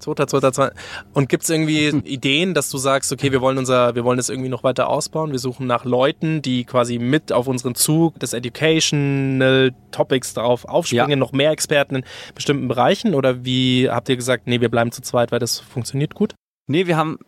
[0.00, 0.72] 2.2.2.
[1.12, 4.48] Und gibt's irgendwie Ideen, dass du sagst, okay, wir wollen unser, wir wollen das irgendwie
[4.48, 5.30] noch weiter ausbauen.
[5.30, 11.10] Wir suchen nach Leuten, die quasi mit auf unseren Zug des Educational Topics darauf aufspringen,
[11.10, 11.16] Ja.
[11.16, 12.04] noch mehr Experten in
[12.34, 13.14] bestimmten Bereichen?
[13.14, 16.34] Oder wie habt ihr gesagt, nee, wir bleiben zu zweit, weil das funktioniert gut?
[16.68, 17.18] Nee, wir haben,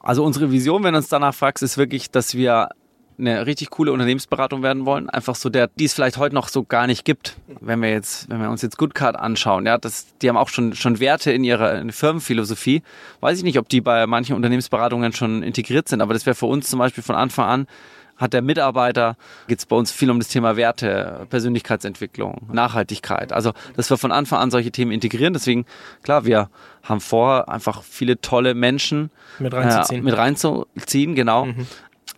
[0.00, 2.70] also unsere Vision, wenn du uns danach fragst, ist wirklich, dass wir
[3.18, 5.08] eine richtig coole Unternehmensberatung werden wollen.
[5.08, 7.36] Einfach so der, die es vielleicht heute noch so gar nicht gibt.
[7.60, 10.74] Wenn wir jetzt, wenn wir uns jetzt Goodcard anschauen, ja, das, die haben auch schon,
[10.74, 12.82] schon Werte in ihrer in Firmenphilosophie.
[13.20, 16.46] Weiß ich nicht, ob die bei manchen Unternehmensberatungen schon integriert sind, aber das wäre für
[16.46, 17.66] uns zum Beispiel von Anfang an
[18.16, 19.16] hat der Mitarbeiter,
[19.48, 23.32] geht es bei uns viel um das Thema Werte, Persönlichkeitsentwicklung, Nachhaltigkeit.
[23.32, 25.32] Also, dass wir von Anfang an solche Themen integrieren.
[25.32, 25.66] Deswegen,
[26.02, 26.48] klar, wir
[26.82, 30.00] haben vor, einfach viele tolle Menschen Mit reinzuziehen.
[30.00, 31.46] äh, mit reinzuziehen, genau.
[31.46, 31.66] Mhm.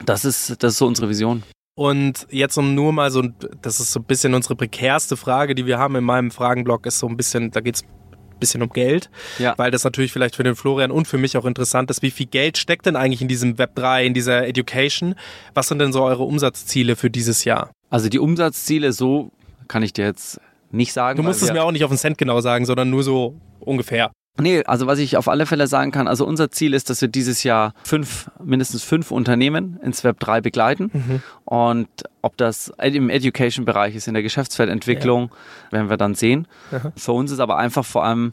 [0.04, 1.42] Das ist, das ist so unsere Vision.
[1.78, 3.22] Und jetzt um nur mal so,
[3.60, 6.98] das ist so ein bisschen unsere prekärste Frage, die wir haben in meinem Fragenblock, ist
[6.98, 7.95] so ein bisschen, da geht's ein
[8.38, 9.54] bisschen um Geld, Ja.
[9.56, 12.02] weil das natürlich vielleicht für den Florian und für mich auch interessant ist.
[12.02, 15.14] Wie viel Geld steckt denn eigentlich in diesem Web 3, in dieser Education?
[15.54, 17.70] Was sind denn so eure Umsatzziele für dieses Jahr?
[17.90, 19.30] Also die Umsatzziele, so
[19.68, 21.16] kann ich dir jetzt nicht sagen.
[21.16, 24.10] Du musst es mir auch nicht auf den Cent genau sagen, sondern nur so ungefähr.
[24.38, 27.08] Nee, also was ich auf alle Fälle sagen kann, also unser Ziel ist, dass wir
[27.08, 30.90] dieses Jahr fünf, mindestens fünf Unternehmen ins Web 3 begleiten.
[30.92, 31.22] Mhm.
[31.44, 31.88] Und
[32.22, 35.30] ob das im Education-Bereich ist, in der Geschäftsfeldentwicklung,
[35.70, 36.46] werden wir dann sehen.
[36.72, 36.92] Aha.
[36.96, 38.32] Für uns ist aber einfach vor allem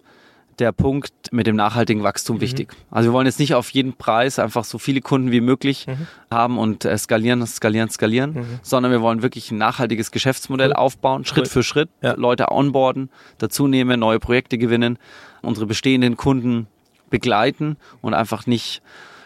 [0.60, 2.06] der Punkt mit dem nachhaltigen Mhm.
[2.06, 2.74] Wachstum wichtig.
[2.92, 6.08] Also wir wollen jetzt nicht auf jeden Preis einfach so viele Kunden wie möglich Mhm.
[6.32, 10.76] haben und äh, skalieren, skalieren, skalieren, sondern wir wollen wirklich ein nachhaltiges Geschäftsmodell Cool.
[10.76, 11.50] aufbauen, Schritt Cool.
[11.50, 12.14] für Schritt, Ja.
[12.16, 14.98] Leute onboarden, dazu nehmen, neue Projekte gewinnen,
[15.42, 16.68] unsere bestehenden Kunden
[17.10, 18.82] begleiten und einfach nicht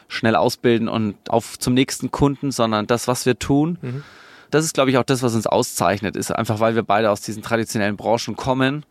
[0.07, 4.03] schnell ausbilden und auf zum nächsten Kunden, sondern das, was wir tun, Mhm.
[4.51, 7.21] das ist, glaube ich, auch das, was uns auszeichnet, ist einfach, weil wir beide aus
[7.21, 8.85] diesen traditionellen Branchen kommen,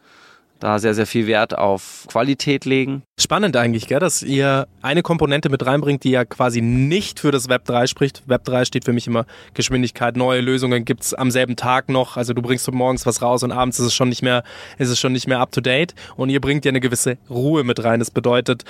[0.60, 3.02] da sehr, sehr viel Wert auf Qualität legen.
[3.18, 7.48] Spannend eigentlich, gell, dass ihr eine Komponente mit reinbringt, die ja quasi nicht für das
[7.48, 8.22] Web 3 spricht.
[8.26, 12.16] Web 3 steht für mich immer Geschwindigkeit, neue Lösungen gibt's am selben Tag noch.
[12.16, 14.44] Also du bringst morgens was raus und abends ist es schon nicht mehr,
[14.78, 15.94] ist es schon nicht mehr up to date.
[16.16, 17.98] Und ihr bringt ja eine gewisse Ruhe mit rein.
[17.98, 18.64] Das bedeutet,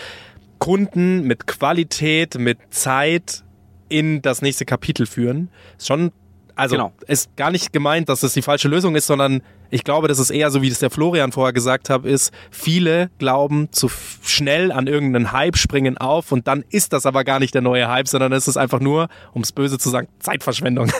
[0.58, 3.42] Kunden mit Qualität, mit Zeit
[3.88, 5.50] in das nächste Kapitel führen.
[5.78, 6.12] Ist schon,
[6.56, 6.92] also Genau.
[7.06, 10.30] ist gar nicht gemeint, dass das die falsche Lösung ist, sondern ich glaube, das ist
[10.30, 13.88] eher so, wie das der Florian vorher gesagt hat, ist, viele glauben zu
[14.22, 17.88] schnell an irgendeinen Hype, springen auf und dann ist das aber gar nicht der neue
[17.88, 20.90] Hype, sondern es ist einfach nur, ums Böse zu sagen, Zeitverschwendung.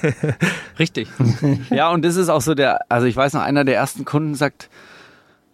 [0.78, 1.08] Richtig.
[1.70, 4.34] ja, und das ist auch so der, also ich weiß noch, einer der ersten Kunden
[4.34, 4.68] sagt,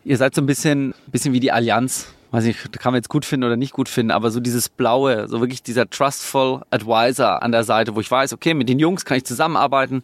[0.05, 2.09] ihr seid so ein bisschen, bisschen wie die Allianz.
[2.33, 5.29] Weiß nicht, kann man jetzt gut finden oder nicht gut finden, aber so dieses Blaue,
[5.29, 9.05] so wirklich dieser trustful Advisor an der Seite, wo ich weiß, okay, mit den Jungs
[9.05, 10.03] kann ich zusammenarbeiten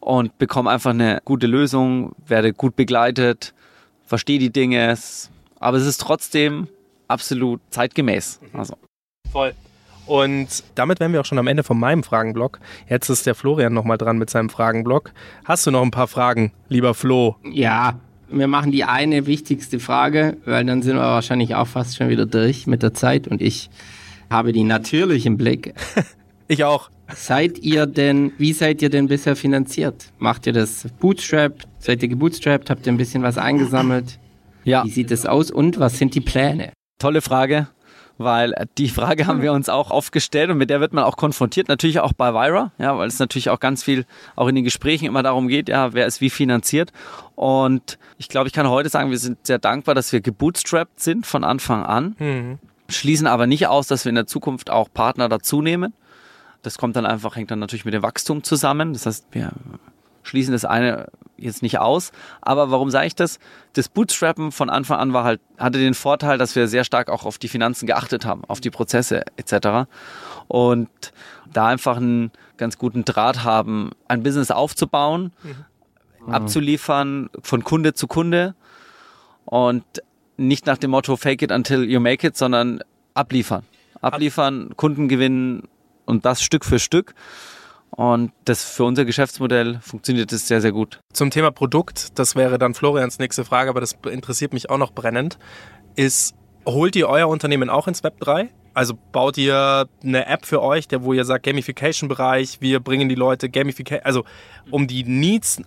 [0.00, 3.52] und bekomme einfach eine gute Lösung, werde gut begleitet,
[4.06, 6.68] verstehe die Dinge, es- aber es ist trotzdem
[7.08, 8.38] absolut zeitgemäß.
[8.52, 8.76] Also.
[9.32, 9.54] Voll.
[10.06, 12.60] Und damit wären wir auch schon am Ende von meinem Fragenblock.
[12.88, 15.12] Jetzt ist der Florian nochmal dran mit seinem Fragenblock.
[15.46, 17.36] Hast du noch ein paar Fragen, lieber Flo?
[17.42, 17.94] Ja,
[18.38, 22.26] wir machen die eine wichtigste Frage, weil dann sind wir wahrscheinlich auch fast schon wieder
[22.26, 23.70] durch mit der Zeit und ich
[24.30, 25.74] habe die natürlich im Blick.
[26.46, 26.90] Ich auch.
[27.14, 30.12] Seid ihr denn, wie seid ihr denn bisher finanziert?
[30.18, 31.54] Macht ihr das Bootstrap?
[31.78, 32.68] Seid ihr gebootstrapped?
[32.68, 34.18] Habt ihr ein bisschen was eingesammelt?
[34.64, 34.84] Ja.
[34.84, 36.72] Wie sieht es aus und was sind die Pläne?
[36.98, 37.68] Tolle Frage,
[38.18, 41.68] weil die Frage haben wir uns auch aufgestellt und mit der wird man auch konfrontiert,
[41.68, 44.06] natürlich auch bei Vira, ja, weil es natürlich auch ganz viel
[44.36, 46.92] auch in den Gesprächen immer darum geht, ja, wer ist wie finanziert.
[47.34, 51.26] Und ich glaube, ich kann heute sagen, wir sind sehr dankbar, dass wir gebootstrapped sind
[51.26, 52.58] von Anfang an, Mhm.
[52.88, 55.92] schließen aber nicht aus, dass wir in der Zukunft auch Partner dazu nehmen.
[56.62, 58.92] Das kommt dann einfach, hängt dann natürlich mit dem Wachstum zusammen.
[58.94, 59.50] Das heißt, wir
[60.24, 61.06] schließen das eine
[61.36, 62.12] jetzt nicht aus.
[62.40, 63.38] Aber warum sage ich das?
[63.74, 67.24] Das Bootstrappen von Anfang an war halt, hatte den Vorteil, dass wir sehr stark auch
[67.24, 69.88] auf die Finanzen geachtet haben, auf die Prozesse etc.
[70.48, 70.88] Und
[71.52, 75.32] da einfach einen ganz guten Draht haben, ein Business aufzubauen,
[76.26, 78.54] abzuliefern von Kunde zu Kunde
[79.44, 79.84] und
[80.36, 82.80] nicht nach dem Motto Fake it until you make it, sondern
[83.14, 83.64] abliefern.
[84.00, 85.68] Abliefern, Kunden gewinnen
[86.04, 87.14] und das Stück für Stück.
[87.96, 91.00] Und das für unser Geschäftsmodell funktioniert das sehr, sehr gut.
[91.12, 94.92] Zum Thema Produkt, das wäre dann Florians nächste Frage, aber das interessiert mich auch noch
[94.92, 95.38] brennend,
[95.94, 96.34] ist,
[96.66, 98.50] holt ihr euer Unternehmen auch ins Web 3?
[98.72, 103.14] Also baut ihr eine App für euch, der, wo ihr sagt, Gamification-Bereich, wir bringen die
[103.14, 104.24] Leute Gamification, also
[104.72, 105.62] um die Needs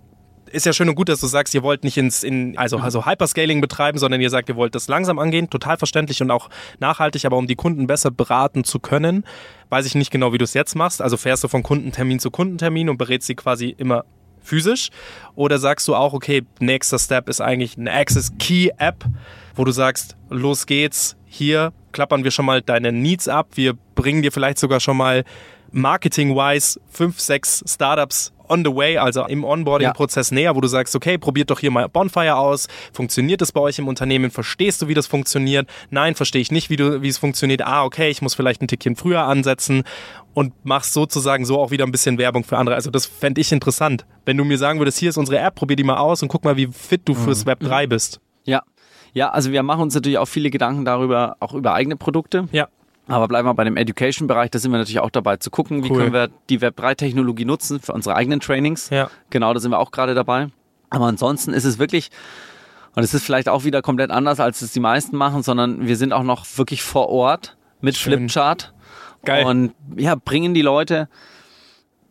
[0.52, 3.06] ist ja schön und gut, dass du sagst, ihr wollt nicht ins, in, also, also
[3.06, 7.26] Hyperscaling betreiben, sondern ihr sagt, ihr wollt das langsam angehen, total verständlich und auch nachhaltig,
[7.26, 9.24] aber um die Kunden besser beraten zu können,
[9.70, 11.02] weiß ich nicht genau, wie du es jetzt machst.
[11.02, 14.06] Also fährst du von Kundentermin zu Kundentermin und berätst sie quasi immer
[14.42, 14.90] physisch?
[15.36, 19.06] Oder sagst du auch, okay, nächster Step ist eigentlich eine Access Key App,
[19.56, 24.22] wo du sagst, los geht's, hier klappern wir schon mal deine Needs ab, wir bringen
[24.22, 25.24] dir vielleicht sogar schon mal
[25.72, 30.36] marketing-wise fünf, sechs Startups on the way, also im Onboarding-Prozess ja.
[30.36, 32.68] näher, wo du sagst, okay, probiert doch hier mal Bonfire aus.
[32.94, 34.32] Funktioniert es bei euch im Unternehmen?
[34.32, 35.70] Verstehst du, wie das funktioniert?
[35.90, 37.62] Nein, verstehe ich nicht, wie, du, wie es funktioniert.
[37.62, 39.84] Ah, okay, ich muss vielleicht ein Tickchen früher ansetzen
[40.34, 42.76] und machst sozusagen so auch wieder ein bisschen Werbung für andere.
[42.76, 44.06] Also das fände ich interessant.
[44.26, 46.44] Wenn du mir sagen würdest, hier ist unsere App, probier die mal aus und guck
[46.44, 47.50] mal, wie fit du fürs mhm.
[47.50, 48.20] Web 3 bist.
[48.46, 48.62] Ja.
[49.14, 52.48] Ja, also wir machen uns natürlich auch viele Gedanken darüber, auch über eigene Produkte.
[52.52, 52.68] Ja.
[53.08, 55.92] Aber bleiben wir bei dem Education-Bereich, da sind wir natürlich auch dabei zu gucken, wie
[55.92, 55.98] cool.
[55.98, 58.90] können wir die Web3-Technologie nutzen für unsere eigenen Trainings.
[58.90, 59.10] Ja.
[59.30, 60.50] Genau, da sind wir auch gerade dabei.
[60.90, 62.10] Aber ansonsten ist es wirklich,
[62.96, 65.96] und es ist vielleicht auch wieder komplett anders, als es die meisten machen, sondern wir
[65.96, 68.14] sind auch noch wirklich vor Ort mit Schön.
[68.14, 68.74] Flipchart.
[69.24, 69.46] Geil.
[69.46, 71.10] Und ja, bringen die Leute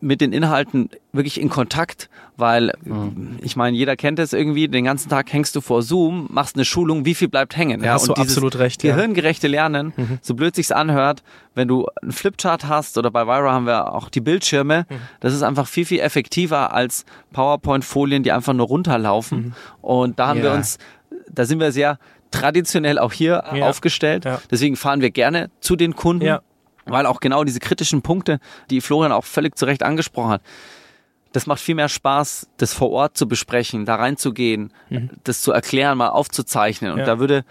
[0.06, 3.38] mit den Inhalten wirklich in Kontakt, weil mhm.
[3.42, 6.64] ich meine, jeder kennt es irgendwie, den ganzen Tag hängst du vor Zoom, machst eine
[6.64, 7.82] Schulung, wie viel bleibt hängen?
[7.82, 8.82] Ja, hast und du absolut recht.
[8.82, 10.18] Gehirngerechte Lernen, mhm.
[10.22, 11.22] so blöd sich's anhört,
[11.54, 14.94] wenn du einen Flipchart hast oder bei Vira haben wir auch die Bildschirme, mhm.
[15.20, 19.38] das ist einfach viel, viel effektiver als PowerPoint-Folien, die einfach nur runterlaufen.
[19.38, 19.52] Mhm.
[19.82, 20.52] Und da haben yeah.
[20.52, 20.78] wir uns,
[21.28, 21.98] da sind wir sehr
[22.30, 23.66] traditionell auch hier ja.
[23.66, 24.24] aufgestellt.
[24.24, 24.40] Ja.
[24.50, 26.38] Deswegen fahren wir gerne zu den Kunden.
[26.86, 28.38] Weil auch genau diese kritischen Punkte,
[28.70, 30.42] die Florian auch völlig zu Recht angesprochen hat,
[31.32, 35.10] das macht viel mehr Spaß, das vor Ort zu besprechen, da reinzugehen, mhm.
[35.24, 36.92] das zu erklären, mal aufzuzeichnen.
[36.92, 37.04] Und ja.
[37.04, 37.44] da würde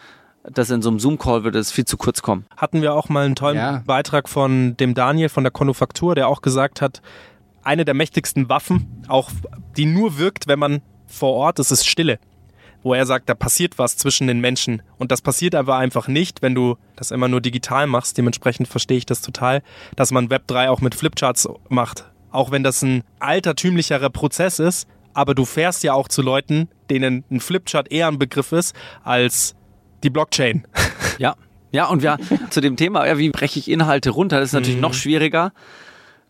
[0.44, 2.46] das in so einem Zoom-Call würde es viel zu kurz kommen.
[2.56, 3.84] Hatten wir auch mal einen tollen ja.
[3.86, 7.02] Beitrag von dem Daniel von der Konufaktur, der auch gesagt hat,
[7.64, 9.32] eine der mächtigsten Waffen, auch
[9.76, 12.20] die nur wirkt, wenn man vor Ort ist, ist Stille
[12.86, 14.84] wo er sagt, da passiert was zwischen den Menschen.
[15.00, 18.16] Und das passiert aber einfach nicht, wenn du das immer nur digital machst.
[18.16, 19.64] Dementsprechend verstehe ich das total,
[19.96, 22.06] dass man Web 3 auch mit Flipcharts macht.
[22.30, 27.24] Auch wenn das ein altertümlicherer Prozess ist, aber du fährst ja auch zu Leuten, denen
[27.32, 29.56] ein Flipchart eher ein Begriff ist als
[30.04, 30.66] die Blockchain.
[31.18, 31.36] Ja,
[31.72, 32.18] ja, und ja,
[32.50, 34.82] zu dem Thema, ja, wie breche ich Inhalte runter, das ist natürlich mhm.
[34.82, 35.54] noch schwieriger,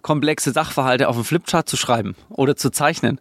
[0.03, 3.19] komplexe Sachverhalte auf einen Flipchart zu schreiben oder zu zeichnen.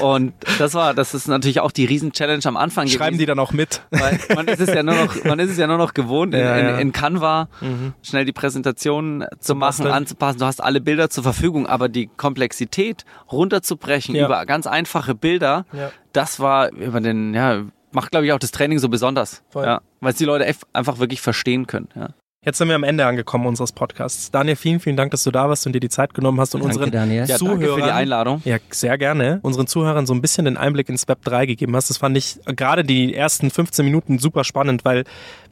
[0.00, 3.38] Und das war, das ist natürlich auch die Riesen-Challenge am Anfang Schreiben gewesen, die dann
[3.38, 3.82] auch mit?
[3.90, 6.40] Weil man ist es ja nur noch, man ist es ja nur noch gewohnt, in,
[6.40, 6.74] ja, ja.
[6.74, 7.94] in, in Canva mhm.
[8.02, 10.38] schnell die Präsentation zu machen, anzupassen.
[10.38, 14.26] Du hast alle Bilder zur Verfügung, aber die Komplexität runterzubrechen ja.
[14.26, 15.66] über ganz einfache Bilder,
[16.12, 19.42] das war über den, ja, macht glaube ich auch das Training so besonders.
[19.50, 19.64] Voll.
[19.64, 21.88] Ja, weil es die Leute einfach wirklich verstehen können.
[21.94, 22.10] Ja.
[22.42, 24.30] Jetzt sind wir am Ende angekommen unseres Podcasts.
[24.30, 26.62] Daniel, vielen, vielen Dank, dass du da warst und dir die Zeit genommen hast und
[26.62, 27.26] danke, unseren Daniel.
[27.26, 28.40] Ja, Zuhörern, danke für die Einladung.
[28.46, 29.40] Ja, sehr gerne.
[29.42, 31.90] Unseren Zuhörern so ein bisschen den Einblick ins Web 3 gegeben hast.
[31.90, 35.04] Das fand ich gerade die ersten 15 Minuten super spannend, weil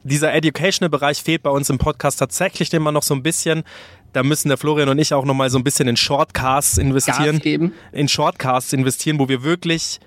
[0.03, 3.61] dieser Educational Bereich fehlt bei uns im Podcast tatsächlich immer noch so ein bisschen.
[4.11, 7.35] Da müssen der Florian und ich auch nochmal so ein bisschen in Shortcasts investieren.
[7.35, 7.73] Gas geben.
[7.91, 9.99] In Shortcasts investieren, wo wir wirklich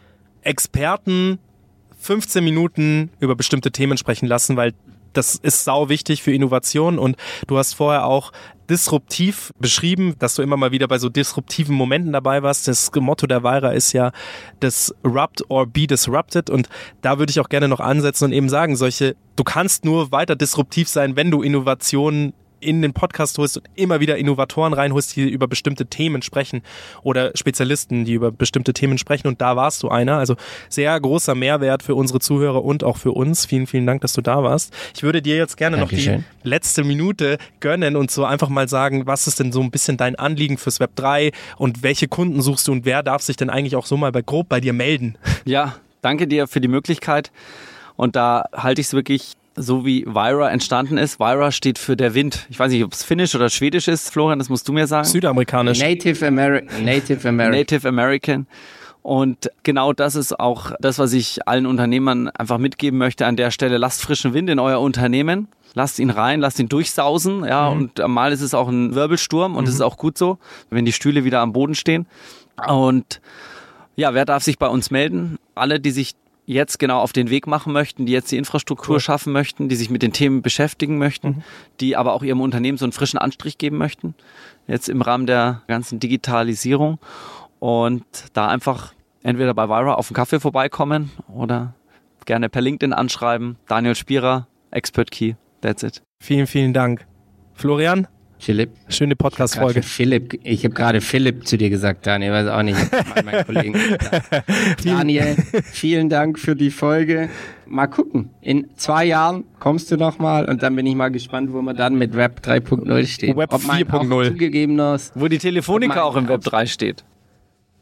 [0.42, 1.38] Experten
[2.00, 4.72] 15 Minuten über bestimmte Themen sprechen lassen, weil
[5.12, 8.32] das ist sau wichtig für Innovation und du hast vorher auch
[8.70, 12.68] disruptiv beschrieben, dass du immer mal wieder bei so disruptiven Momenten dabei warst.
[12.68, 14.12] Das Motto der Weira ist ja
[14.62, 16.68] disrupt or be disrupted und
[17.02, 20.36] da würde ich auch gerne noch ansetzen und eben sagen, solche, du kannst nur weiter
[20.36, 22.32] disruptiv sein, wenn du Innovationen
[22.62, 26.62] in den Podcast holst und immer wieder Innovatoren reinholst, die über bestimmte Themen sprechen
[27.02, 30.18] oder Spezialisten, die über bestimmte Themen sprechen und da warst du einer.
[30.18, 30.36] Also
[30.68, 33.46] sehr großer Mehrwert für unsere Zuhörer und auch für uns.
[33.46, 34.72] Vielen, vielen Dank, dass du da warst.
[34.94, 36.16] Ich würde dir jetzt gerne Dankeschön.
[36.16, 39.70] noch die letzte Minute gönnen und so einfach mal sagen, was ist denn so ein
[39.70, 43.36] bisschen dein Anliegen fürs Web 3 und welche Kunden suchst du und wer darf sich
[43.36, 45.16] denn eigentlich auch so mal bei grob bei dir melden?
[45.44, 47.32] Ja, danke dir für die Möglichkeit.
[47.96, 51.18] Und da halte ich es wirklich so wie Vira entstanden ist.
[51.20, 52.46] Vira steht für der Wind.
[52.50, 55.06] Ich weiß nicht, ob es finnisch oder schwedisch ist, Florian, das musst du mir sagen.
[55.06, 55.80] Südamerikanisch.
[55.80, 57.58] Native, Ameri Native American.
[57.58, 58.46] Native American.
[59.02, 63.50] Und genau das ist auch das, was ich allen Unternehmern einfach mitgeben möchte an der
[63.50, 63.76] Stelle.
[63.76, 65.48] Lasst frischen Wind in euer Unternehmen.
[65.74, 67.44] Lasst ihn rein, lasst ihn durchsausen.
[67.44, 67.90] Ja, mhm.
[67.98, 69.76] und mal ist es auch ein Wirbelsturm und es mhm.
[69.76, 70.38] ist auch gut so,
[70.70, 72.06] wenn die Stühle wieder am Boden stehen.
[72.68, 73.20] Und
[73.96, 75.38] ja, wer darf sich bei uns melden?
[75.54, 79.00] Alle, die sich jetzt genau auf den Weg machen möchten, die jetzt die Infrastruktur cool.
[79.00, 81.42] schaffen möchten, die sich mit den Themen beschäftigen möchten, mhm.
[81.80, 84.14] die aber auch ihrem Unternehmen so einen frischen Anstrich geben möchten,
[84.66, 86.98] jetzt im Rahmen der ganzen Digitalisierung
[87.58, 91.74] und da einfach entweder bei Vira auf den Kaffee vorbeikommen oder
[92.24, 93.56] gerne per LinkedIn anschreiben.
[93.68, 96.02] Daniel Spierer, Expert Key, that's it.
[96.20, 97.06] Vielen, vielen Dank.
[97.54, 98.08] Florian,
[98.42, 98.70] Philipp.
[98.88, 99.82] Schöne Podcast-Folge.
[99.82, 102.76] Philipp, ich habe gerade Philipp zu dir gesagt, Daniel, weiß auch nicht.
[103.24, 103.76] Mein Kollegen
[104.84, 107.28] Daniel, vielen Dank für die Folge.
[107.66, 108.30] Mal gucken.
[108.40, 111.72] In zwei Jahren kommst du noch mal und dann bin ich mal gespannt, wo wir
[111.72, 113.36] dann mit Web 3.0 stehen.
[113.36, 115.10] Web 4.0.
[115.14, 117.04] Wo die Telefonica auch im Web 3 steht.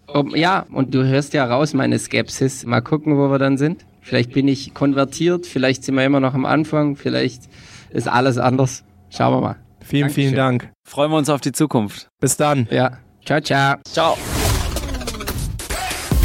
[0.09, 2.67] Ob, ja, und du hörst ja raus meine Skepsis.
[2.67, 3.87] Mal gucken, wo wir dann sind.
[4.03, 7.45] Vielleicht bin ich konvertiert, vielleicht sind wir immer noch am Anfang, vielleicht
[7.91, 8.85] ist alles anders.
[9.09, 9.70] Schauen wir mal.
[9.91, 10.23] Vielen, Dankeschön.
[10.23, 10.73] vielen Dank.
[10.85, 12.09] Freuen wir uns auf die Zukunft.
[12.21, 12.69] Bis dann.
[12.71, 12.99] Ja.
[13.25, 13.77] Ciao, ciao.
[13.85, 14.17] Ciao.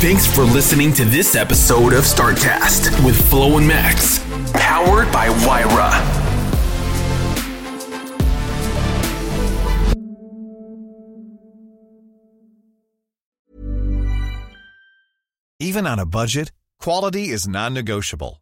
[0.01, 4.19] Thanks for listening to this episode of Startcast with Flo and Max,
[4.53, 5.91] powered by Wyra.
[15.59, 18.41] Even on a budget, quality is non-negotiable.